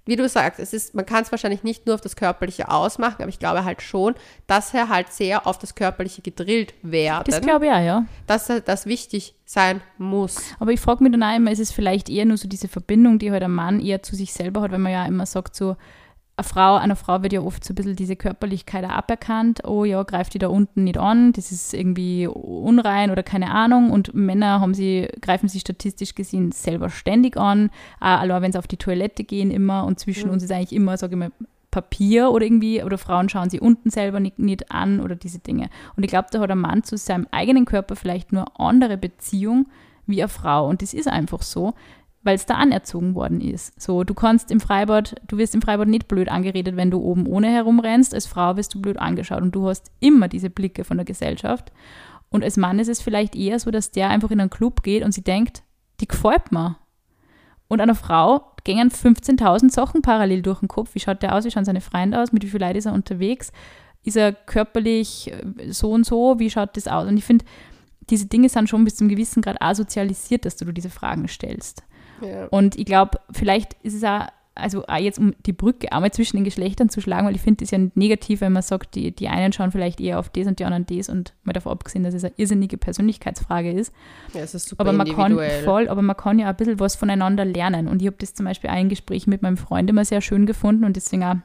[0.06, 3.18] wie du sagst, es ist, man kann es wahrscheinlich nicht nur auf das Körperliche ausmachen,
[3.20, 4.16] aber ich glaube halt schon,
[4.48, 8.06] dass er halt sehr auf das Körperliche gedrillt werden, Das glaube ich auch, ja.
[8.26, 10.42] dass er das wichtig sein muss.
[10.60, 13.20] Aber ich frage mich dann auch immer, ist es vielleicht eher nur so diese Verbindung,
[13.20, 15.76] die halt ein Mann eher zu sich selber hat, wenn man ja immer sagt, so,
[16.40, 19.64] eine Frau, einer Frau wird ja oft so ein bisschen diese Körperlichkeit auch aberkannt.
[19.66, 23.92] Oh ja, greift die da unten nicht an, das ist irgendwie unrein oder keine Ahnung.
[23.92, 27.70] Und Männer haben sie, greifen sie statistisch gesehen selber ständig an.
[28.00, 31.14] Allein wenn sie auf die Toilette gehen immer und zwischen uns ist eigentlich immer, sage
[31.14, 31.32] ich mal,
[31.72, 35.70] Papier oder irgendwie, oder Frauen schauen sie unten selber nicht, nicht an oder diese Dinge.
[35.96, 39.68] Und ich glaube, da hat ein Mann zu seinem eigenen Körper vielleicht nur andere Beziehung
[40.08, 40.68] wie eine Frau.
[40.68, 41.76] Und das ist einfach so,
[42.24, 43.80] weil es da anerzogen worden ist.
[43.82, 47.26] So, du kannst im Freibad, du wirst im Freibad nicht blöd angeredet, wenn du oben
[47.28, 48.14] ohne herumrennst.
[48.14, 51.72] Als Frau wirst du blöd angeschaut und du hast immer diese Blicke von der Gesellschaft.
[52.30, 55.04] Und als Mann ist es vielleicht eher so, dass der einfach in einen Club geht
[55.04, 55.64] und sie denkt,
[56.00, 56.78] die gefällt mir.
[57.68, 60.96] Und einer Frau gingen 15.000 Sachen parallel durch den Kopf.
[60.96, 61.46] Wie schaut der aus?
[61.46, 62.32] Wie schauen seine Freunde aus?
[62.32, 63.52] Mit wie viel Leuten ist er unterwegs?
[64.04, 66.40] Ist er körperlich äh, so und so?
[66.40, 67.08] Wie schaut das aus?
[67.08, 67.46] Und ich finde,
[68.10, 71.84] diese Dinge sind schon bis zum gewissen Grad asozialisiert, dass du diese Fragen stellst.
[72.22, 72.48] Ja.
[72.48, 76.38] Und ich glaube, vielleicht ist es auch, also auch jetzt um die Brücke einmal zwischen
[76.38, 79.16] den Geschlechtern zu schlagen, weil ich finde das ja nicht negativ, wenn man sagt, die,
[79.16, 82.04] die einen schauen vielleicht eher auf das und die anderen das und mal davon abgesehen,
[82.04, 83.94] dass es eine irrsinnige Persönlichkeitsfrage ist.
[84.34, 86.96] ja, es ist super Aber man kann voll, aber man kann ja ein bisschen was
[86.96, 87.88] voneinander lernen.
[87.88, 90.46] Und ich habe das zum Beispiel auch in Gesprächen mit meinem Freund immer sehr schön
[90.46, 91.36] gefunden und deswegen auch,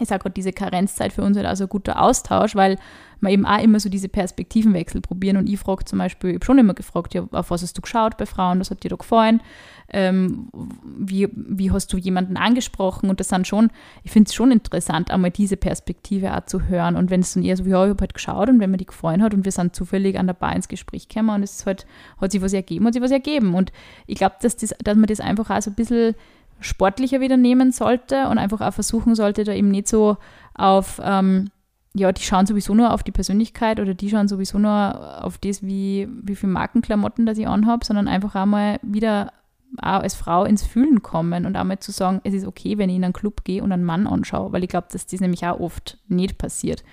[0.00, 2.78] ist auch gerade diese Karenzzeit für uns halt also ein guter Austausch, weil
[3.20, 5.36] wir eben auch immer so diese Perspektivenwechsel probieren.
[5.36, 7.82] Und ich frage zum Beispiel, ich habe schon immer gefragt, ja, auf was hast du
[7.82, 9.40] geschaut bei Frauen, was hat dir da gefallen?
[9.88, 10.50] Ähm,
[10.82, 13.08] wie, wie hast du jemanden angesprochen?
[13.08, 13.70] Und das sind schon,
[14.02, 16.96] ich finde es schon interessant, einmal diese Perspektive auch zu hören.
[16.96, 18.86] Und wenn es dann eher so ja, ich habe halt geschaut und wenn mir die
[18.86, 21.66] gefallen hat und wir sind zufällig an der Bar ins Gespräch gekommen und es ist
[21.66, 21.86] halt,
[22.20, 23.54] hat sich was ergeben, hat sich was ergeben.
[23.54, 23.72] Und
[24.06, 26.14] ich glaube, dass, das, dass man das einfach auch so ein bisschen
[26.60, 30.16] sportlicher wieder nehmen sollte und einfach auch versuchen sollte, da eben nicht so
[30.54, 31.50] auf, ähm,
[31.94, 35.62] ja, die schauen sowieso nur auf die Persönlichkeit oder die schauen sowieso nur auf das,
[35.62, 39.32] wie, wie viel Markenklamotten das ich anhabe, sondern einfach einmal wieder
[39.78, 42.96] auch als Frau ins Fühlen kommen und einmal zu sagen, es ist okay, wenn ich
[42.96, 45.60] in einen Club gehe und einen Mann anschaue, weil ich glaube, dass das nämlich auch
[45.60, 46.84] oft nicht passiert.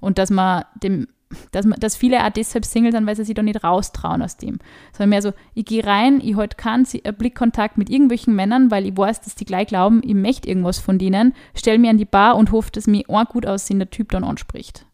[0.00, 1.08] Und dass man dem,
[1.50, 4.58] dass, dass viele auch deshalb Single sind, weil sie sich da nicht raustrauen aus dem.
[4.92, 8.70] Sondern mehr so, ich gehe rein, ich halte keinen Si- äh, Blickkontakt mit irgendwelchen Männern,
[8.70, 11.98] weil ich weiß, dass die gleich glauben, ich möchte irgendwas von denen, stelle mir an
[11.98, 14.86] die Bar und hoffe, dass mich ein gut aussehender Typ dann anspricht.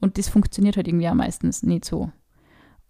[0.00, 2.10] Und das funktioniert halt irgendwie auch meistens nicht so.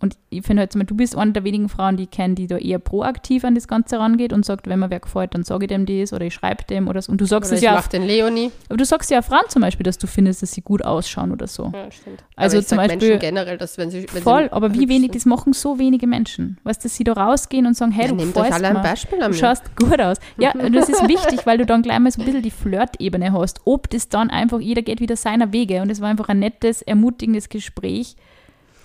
[0.00, 2.56] Und ich finde halt, du bist eine der wenigen Frauen, die ich kenne, die da
[2.56, 5.68] eher proaktiv an das Ganze rangeht und sagt, wenn mir wer gefällt, dann sage ich
[5.70, 7.10] dem das oder ich schreibe dem oder so.
[7.10, 8.52] Und du sagst es ich ja, mach den Leonie.
[8.68, 11.48] aber du sagst ja Frauen zum Beispiel, dass du findest, dass sie gut ausschauen oder
[11.48, 11.72] so.
[11.74, 12.22] Ja, stimmt.
[12.36, 15.14] Also zum Beispiel- Menschen generell, dass wenn sie wenn Voll, sie aber wie wenig, sind.
[15.16, 16.58] das machen so wenige Menschen.
[16.62, 18.74] Weißt du, dass sie da rausgehen und sagen, hey, ja, du nehmt euch alle ein.
[18.80, 19.36] Beispiel Du an mir.
[19.36, 20.18] schaust gut aus.
[20.38, 23.62] Ja, das ist wichtig, weil du dann gleich mal so ein bisschen die Flirtebene hast.
[23.64, 26.82] Ob das dann einfach, jeder geht wieder seiner Wege und es war einfach ein nettes,
[26.82, 28.14] ermutigendes Gespräch.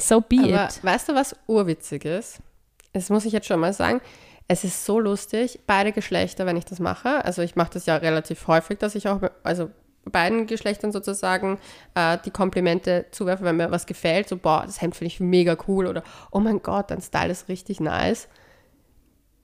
[0.08, 0.84] So be Aber it.
[0.84, 2.40] weißt du, was urwitzig ist?
[2.94, 4.02] Das muss ich jetzt schon mal sagen.
[4.48, 7.24] Es ist so lustig, beide Geschlechter, wenn ich das mache.
[7.24, 9.72] Also ich mache das ja relativ häufig, dass ich auch, also
[10.06, 11.60] beiden Geschlechtern sozusagen
[11.96, 14.28] äh, die Komplimente zuwerfe, wenn mir was gefällt.
[14.28, 17.48] So, boah, das Hemd finde ich mega cool oder oh mein Gott, dein Style ist
[17.48, 18.28] richtig nice.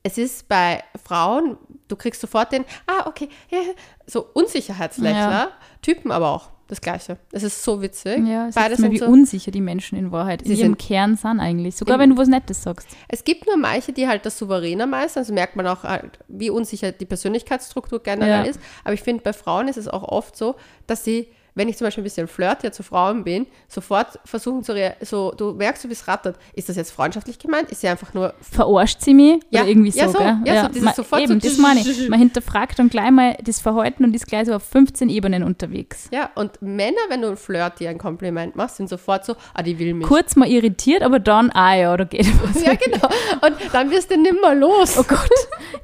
[0.04, 1.58] Es ist bei Frauen,
[1.88, 3.30] du kriegst sofort den, ah, okay,
[4.06, 5.52] so Unsicherheitslächler, Ja.
[5.82, 7.18] Typen aber auch das Gleiche.
[7.32, 8.26] Es ist so witzig.
[8.26, 10.70] Ja, es Beide ist mir wie so, unsicher die Menschen in Wahrheit in Sie ihrem
[10.74, 11.76] sind- Kern sind eigentlich.
[11.76, 12.88] Sogar wenn du was Nettes sagst.
[13.08, 15.22] Es gibt nur manche, die halt das souveräner meistern.
[15.22, 18.50] Also merkt man auch, halt, wie unsicher die Persönlichkeitsstruktur generell Ja.
[18.50, 18.60] ist.
[18.84, 20.56] Aber ich finde, bei Frauen ist es auch oft so,
[20.88, 24.74] dass sie wenn ich zum Beispiel ein bisschen flirtier zu Frauen bin, sofort versuchen zu
[25.02, 26.38] so, du merkst, du bist rattert.
[26.54, 27.70] Ist das jetzt freundschaftlich gemeint?
[27.70, 29.42] Ist sie einfach nur, Verarscht sie mich?
[29.50, 30.38] Ja, Oder irgendwie so, ja, so, gell?
[30.46, 32.10] ja, so dieses man, sofort eben, so das meine ich.
[32.10, 36.08] Man hinterfragt dann gleich mal das Verhalten und ist gleich so auf 15 Ebenen unterwegs.
[36.12, 39.64] ja, und Männer, wenn du ein Flirt dir ein Kompliment machst, sind sofort so, ah,
[39.64, 40.08] die will mich.
[40.08, 42.64] Kurz mal irritiert, aber dann, ah ja, da geht was.
[42.64, 43.08] Ja, genau.
[43.42, 44.98] Und dann wirst du nimmer los.
[44.98, 45.30] Oh Gott.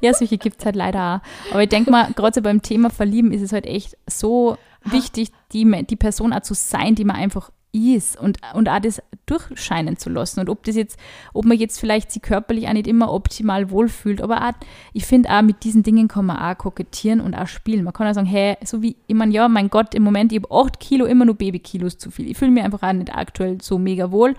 [0.00, 1.52] Ja, solche gibt es halt leider auch.
[1.52, 4.56] Aber ich denke mal, gerade so beim Thema Verlieben ist es halt echt so
[4.92, 9.02] wichtig, die, die Person auch zu sein, die man einfach ist und, und auch das
[9.26, 10.40] durchscheinen zu lassen.
[10.40, 10.98] Und ob das jetzt,
[11.34, 14.52] ob man jetzt vielleicht sich körperlich auch nicht immer optimal wohlfühlt, aber auch,
[14.92, 17.84] ich finde auch, mit diesen Dingen kann man auch kokettieren und auch spielen.
[17.84, 20.42] Man kann auch sagen, hey, so wie, ich meine, ja, mein Gott, im Moment, ich
[20.42, 22.30] habe 8 Kilo immer nur Babykilos zu viel.
[22.30, 24.34] Ich fühle mich einfach auch nicht aktuell so mega wohl.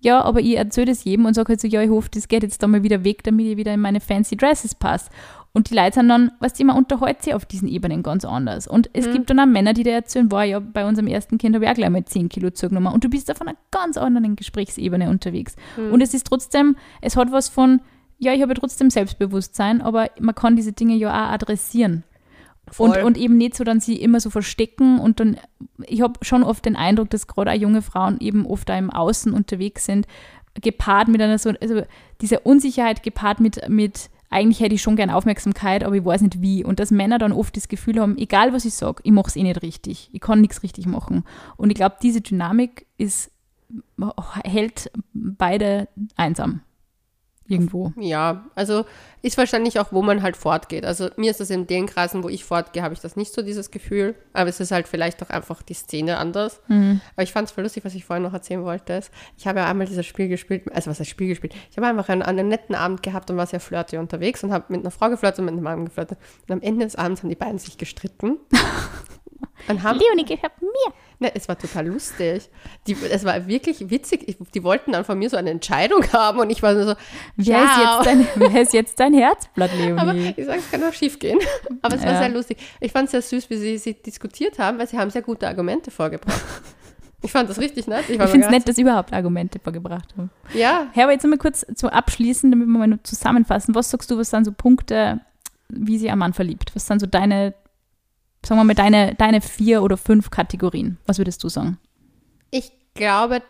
[0.00, 2.42] Ja, aber ich erzähle das jedem und sage halt so, ja, ich hoffe, das geht
[2.42, 5.10] jetzt da mal wieder weg, damit ich wieder in meine fancy Dresses passe.
[5.54, 8.66] Und die Leute sind dann, weißt du, man unterhält sich auf diesen Ebenen ganz anders.
[8.66, 11.54] Und es gibt dann auch Männer, die dir erzählen, boah, ja, bei unserem ersten Kind
[11.54, 12.92] habe ich auch gleich mal 10 Kilo zugenommen.
[12.92, 15.56] Und du bist auf einer ganz anderen Gesprächsebene unterwegs.
[15.92, 17.82] Und es ist trotzdem, es hat was von,
[18.18, 22.04] ja, ich habe trotzdem Selbstbewusstsein, aber man kann diese Dinge ja auch adressieren.
[22.78, 25.36] Und, und eben nicht so dann sie immer so verstecken und dann,
[25.84, 28.88] ich habe schon oft den Eindruck, dass gerade auch junge Frauen eben oft da im
[28.88, 30.06] Außen unterwegs sind,
[30.62, 31.82] gepaart mit einer so, also
[32.20, 36.40] diese Unsicherheit gepaart mit, mit eigentlich hätte ich schon gern Aufmerksamkeit, aber ich weiß nicht
[36.40, 36.64] wie.
[36.64, 39.36] Und dass Männer dann oft das Gefühl haben, egal was ich sage, ich mache es
[39.36, 40.10] eh nicht richtig.
[40.12, 41.24] Ich kann nichts richtig machen.
[41.56, 43.30] Und ich glaube, diese Dynamik ist,
[44.44, 46.60] hält beide einsam.
[47.52, 47.92] Irgendwo.
[47.96, 48.84] Ja, also
[49.20, 50.84] ist wahrscheinlich auch, wo man halt fortgeht.
[50.84, 53.42] Also mir ist das in den Kreisen, wo ich fortgehe, habe ich das nicht so,
[53.42, 54.14] dieses Gefühl.
[54.32, 56.60] Aber es ist halt vielleicht auch einfach die Szene anders.
[57.14, 58.94] Aber ich fand es voll lustig, was ich vorhin noch erzählen wollte.
[58.94, 61.54] Ist, ich habe ja einmal dieses Spiel gespielt, also was heißt Spiel gespielt?
[61.70, 64.64] Ich habe einfach einen, einen netten Abend gehabt und war sehr flirty unterwegs und habe
[64.68, 66.18] mit einer Frau geflirtet und mit einem Mann geflirtet.
[66.48, 68.38] Und am Ende des Abends haben die beiden sich gestritten.
[69.68, 70.92] Und haben, Leonie gehört mir.
[71.22, 72.50] Ne, es war total lustig.
[72.86, 74.28] Die, es war wirklich witzig.
[74.28, 76.94] Ich, die wollten dann von mir so eine Entscheidung haben und ich war so,
[77.36, 80.00] Wer ist, jetzt dein, wer ist jetzt dein Herzblatt, Leonie?
[80.00, 81.38] Aber ich sage, es kann auch schief gehen.
[81.82, 82.18] Aber es war Ja.
[82.18, 82.58] sehr lustig.
[82.80, 85.46] Ich fand es sehr süß, wie sie, sie diskutiert haben, weil sie haben sehr gute
[85.46, 86.42] Argumente vorgebracht.
[87.24, 88.04] Ich fand das richtig nett.
[88.08, 90.30] Ich, war Ich finde es nett, dass sie überhaupt Argumente vorgebracht haben.
[90.54, 93.76] Ja, Herr, aber jetzt einmal kurz zum Abschließen, damit wir mal nur zusammenfassen.
[93.76, 95.20] Was sagst du, was sind so Punkte,
[95.68, 96.72] wie sie am Mann verliebt?
[96.74, 97.54] Was sind so deine,
[98.44, 100.98] sagen wir mal, deine, deine vier oder fünf Kategorien?
[101.06, 101.78] Was würdest du sagen?
[102.54, 103.40] ich glaube,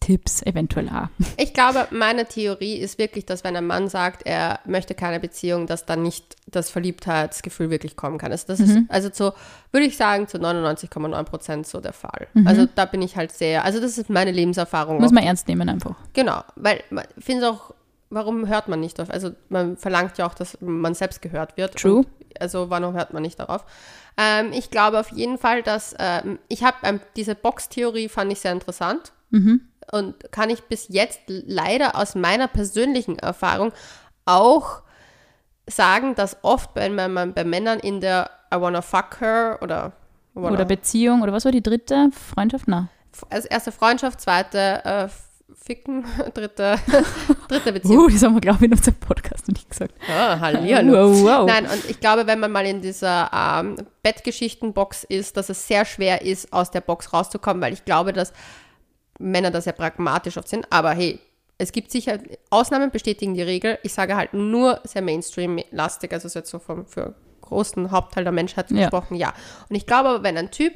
[0.00, 1.08] Tipps, eventuell auch.
[1.38, 5.66] ich glaube, meine Theorie ist wirklich, dass wenn ein Mann sagt, er möchte keine Beziehung,
[5.66, 8.32] dass dann nicht das Verliebtheitsgefühl wirklich kommen kann.
[8.32, 9.32] Also das ist, also zu,
[9.72, 12.28] würde ich sagen, zu 99,9 Prozent so der Fall.
[12.44, 15.00] Also da bin ich halt sehr, also das ist meine Lebenserfahrung.
[15.00, 15.14] Muss auch.
[15.14, 15.96] man ernst nehmen einfach.
[16.12, 17.74] Genau, weil man- ich finde es auch,
[18.10, 19.10] warum hört man nicht auf?
[19.10, 21.76] Also man verlangt ja auch, dass man selbst gehört wird.
[21.76, 22.04] True.
[22.38, 23.64] Also warum hört man nicht darauf?
[24.20, 28.40] Ähm, ich glaube auf jeden Fall, dass ähm, ich habe ähm, diese Box-Theorie fand ich
[28.40, 29.12] sehr interessant
[29.92, 33.72] und kann ich bis jetzt leider aus meiner persönlichen Erfahrung
[34.26, 34.82] auch
[35.66, 39.92] sagen, dass oft, man bei Männern in der I wanna fuck her oder
[40.34, 42.10] wanna Oder Beziehung, oder was war die dritte?
[42.12, 42.66] Freundschaft?
[42.66, 42.88] Na.
[43.30, 45.08] als erste Freundschaft, zweite äh,
[45.54, 46.76] Ficken, dritte,
[47.48, 48.04] dritte Beziehung.
[48.04, 49.94] Uh, das haben wir, glaube ich, in unserem Podcast noch nicht gesagt.
[50.08, 51.12] Ah, Hallihallo.
[51.12, 51.46] Wow, wow.
[51.46, 55.84] Nein, und ich glaube, wenn man mal in dieser ähm, Bettgeschichtenbox ist, dass es sehr
[55.84, 58.32] schwer ist, aus der Box rauszukommen, weil ich glaube, dass
[59.18, 60.66] Männer da sehr pragmatisch oft sind.
[60.70, 61.20] Aber hey,
[61.58, 63.78] es gibt sicher, Ausnahmen bestätigen die Regel.
[63.82, 68.70] Ich sage halt nur sehr Mainstream-lastig, also jetzt so vom, für großen Hauptteil der Menschheit
[68.70, 68.82] Ja.
[68.82, 69.34] gesprochen, ja.
[69.68, 70.72] Und ich glaube wenn ein Typ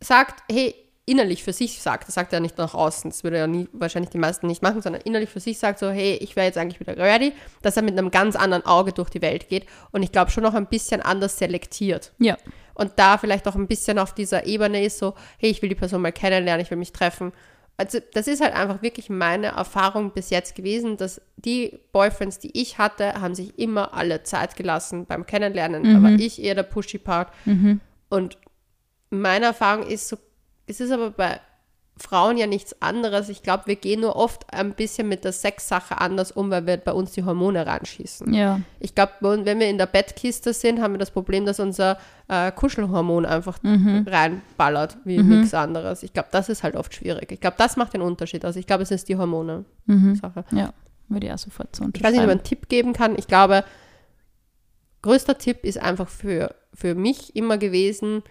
[0.00, 0.74] sagt, hey,
[1.04, 4.10] innerlich für sich sagt, das sagt er nicht nach außen, das würde ja nie, wahrscheinlich
[4.10, 6.78] die meisten nicht machen, sondern innerlich für sich sagt so, hey, ich wäre jetzt eigentlich
[6.78, 10.12] wieder ready, dass er mit einem ganz anderen Auge durch die Welt geht und ich
[10.12, 12.36] glaube schon noch ein bisschen anders selektiert Ja.
[12.74, 15.74] und da vielleicht auch ein bisschen auf dieser Ebene ist, so, hey, ich will die
[15.74, 17.32] Person mal kennenlernen, ich will mich treffen.
[17.78, 22.56] Also das ist halt einfach wirklich meine Erfahrung bis jetzt gewesen, dass die Boyfriends, die
[22.60, 25.82] ich hatte, haben sich immer alle Zeit gelassen beim Kennenlernen.
[25.82, 27.32] Da war ich eher der pushy Part.
[28.10, 28.36] Und
[29.10, 30.16] meine Erfahrung ist so,
[30.66, 31.40] es ist aber bei
[31.98, 33.28] Frauen ja nichts anderes.
[33.28, 36.78] Ich glaube, wir gehen nur oft ein bisschen mit der Sexsache anders um, weil wir
[36.78, 38.32] bei uns die Hormone reinschießen.
[38.32, 38.60] Ja.
[38.80, 41.98] Ich glaube, wenn wir in der Bettkiste sind, haben wir das Problem, dass unser
[42.28, 46.02] äh, Kuschelhormon einfach reinballert wie nichts anderes.
[46.02, 47.30] Ich glaube, das ist halt oft schwierig.
[47.30, 48.56] Ich glaube, das macht den Unterschied aus.
[48.56, 50.44] Ich glaube, es ist die Hormone-Sache.
[50.52, 50.72] Ja.
[51.08, 52.30] Würde ich auch sofort so Ich weiß nicht, ob man unterschreiben.
[52.30, 53.18] einen Tipp geben kann.
[53.18, 53.64] Ich glaube,
[55.02, 58.22] größter Tipp ist einfach für, für mich immer gewesen,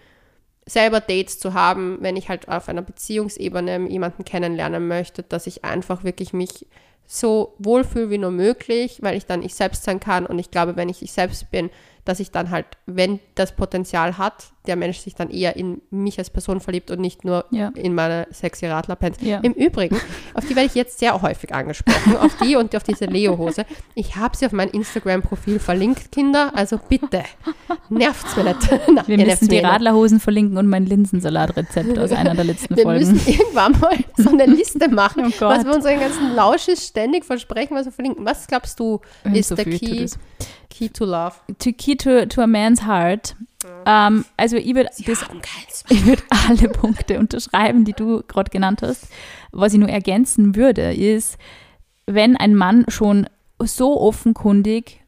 [0.66, 5.64] selber Dates zu haben, wenn ich halt auf einer Beziehungsebene jemanden kennenlernen möchte, dass ich
[5.64, 6.66] einfach wirklich mich
[7.06, 10.76] so wohlfühle wie nur möglich, weil ich dann ich selbst sein kann und ich glaube,
[10.76, 11.68] wenn ich ich selbst bin,
[12.04, 16.18] dass ich dann halt, wenn das Potenzial hat, der Mensch sich dann eher in mich
[16.18, 17.72] als Person verliebt und nicht nur Ja.
[17.74, 19.18] in meine sexy Radlerpants.
[19.20, 19.40] Ja.
[19.40, 19.96] Im Übrigen,
[20.34, 23.64] auf die werde ich jetzt sehr häufig angesprochen, auf die und auf diese Leo-Hose.
[23.94, 27.24] Ich habe sie auf mein Instagram-Profil verlinkt, Kinder, also bitte,
[27.90, 28.70] nervt's mir nicht.
[28.88, 29.64] Nein, Wir müssen die nicht.
[29.64, 33.12] Radlerhosen verlinken und mein Linsensalatrezept aus einer der letzten Wir Folgen.
[33.12, 37.76] müssen irgendwann mal so eine Liste machen, Oh was wir unseren ganzen Lausches ständig versprechen,
[37.76, 38.24] was wir verlinken.
[38.24, 39.00] Was glaubst du,
[39.32, 40.18] ist so der Key, es.
[40.70, 41.32] Key to Love?
[41.58, 43.34] To key to, to a man's heart.
[43.86, 44.90] Ähm, also ich würde
[45.88, 49.08] würde alle Punkte unterschreiben, die du gerade genannt hast.
[49.50, 51.38] Was ich nur ergänzen würde, ist,
[52.06, 53.28] wenn ein Mann schon
[53.60, 55.02] so offenkundig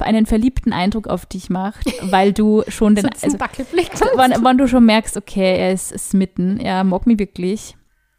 [0.00, 3.38] einen verliebten Eindruck auf dich macht, weil du schon den, also,
[4.14, 7.76] wann, wann du schon merkst, okay, er ist smitten, er mag mich wirklich,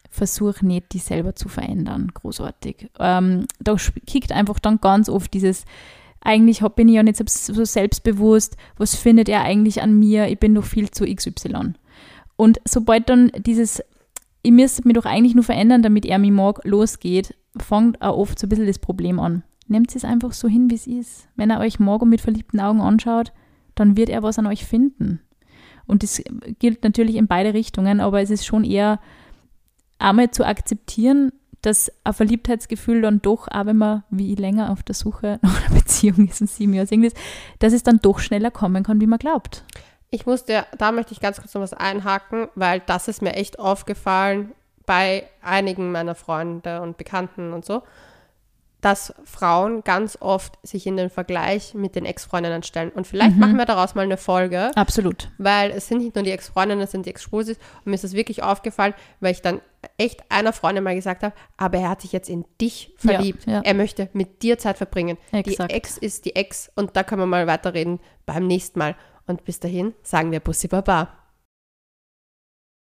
[0.09, 2.89] versuch nicht, dich selber zu verändern, großartig.
[2.99, 3.75] Ähm, da
[4.05, 5.65] kickt einfach dann ganz oft dieses,
[6.21, 10.55] eigentlich bin ich ja nicht so selbstbewusst, was findet er eigentlich an mir, ich bin
[10.55, 11.73] doch viel zu XY.
[12.35, 13.81] Und sobald dann dieses,
[14.43, 18.39] ich müsste mich doch eigentlich nur verändern, damit er mich mag, losgeht, fängt auch oft
[18.39, 19.43] so ein bisschen das Problem an.
[19.67, 21.27] Nehmt es einfach so hin, wie es ist.
[21.35, 23.31] Wenn er euch und mit verliebten Augen anschaut,
[23.75, 25.21] dann wird er was an euch finden.
[25.85, 26.21] Und das
[26.59, 28.99] gilt natürlich in beide Richtungen, aber es ist schon eher
[29.97, 31.31] einmal zu akzeptieren,
[31.61, 35.65] dass ein Verliebtheitsgefühl dann doch, auch wenn man wie ich länger auf der Suche nach
[35.65, 37.17] einer Beziehung ist und sieben Jahre ist,
[37.59, 39.63] dass es dann doch schneller kommen kann, wie man glaubt.
[40.11, 43.59] Ich musste, da möchte ich ganz kurz noch was einhaken, weil das ist mir echt
[43.59, 44.53] aufgefallen
[44.85, 47.83] bei einigen meiner Freunde und Bekannten und so,
[48.81, 52.89] dass Frauen ganz oft sich in den Vergleich mit den Ex-Freundinnen stellen.
[52.91, 53.39] Und vielleicht Mhm.
[53.41, 55.29] machen wir daraus mal eine Folge, Absolut.
[55.37, 57.57] weil es sind nicht nur die Ex-Freundinnen, es sind die Ex-Spusis.
[57.79, 59.59] Und mir ist das wirklich aufgefallen, weil ich dann
[59.97, 63.45] echt einer Freundin mal gesagt habe, aber er hat sich jetzt in dich Ja, verliebt.
[63.45, 63.61] ja.
[63.63, 65.17] Er möchte mit dir Zeit verbringen.
[65.31, 65.71] Exakt.
[65.71, 68.95] Die Ex ist die Ex und da können wir mal weiterreden beim nächsten Mal.
[69.27, 71.09] Und bis dahin sagen wir Bussi Baba.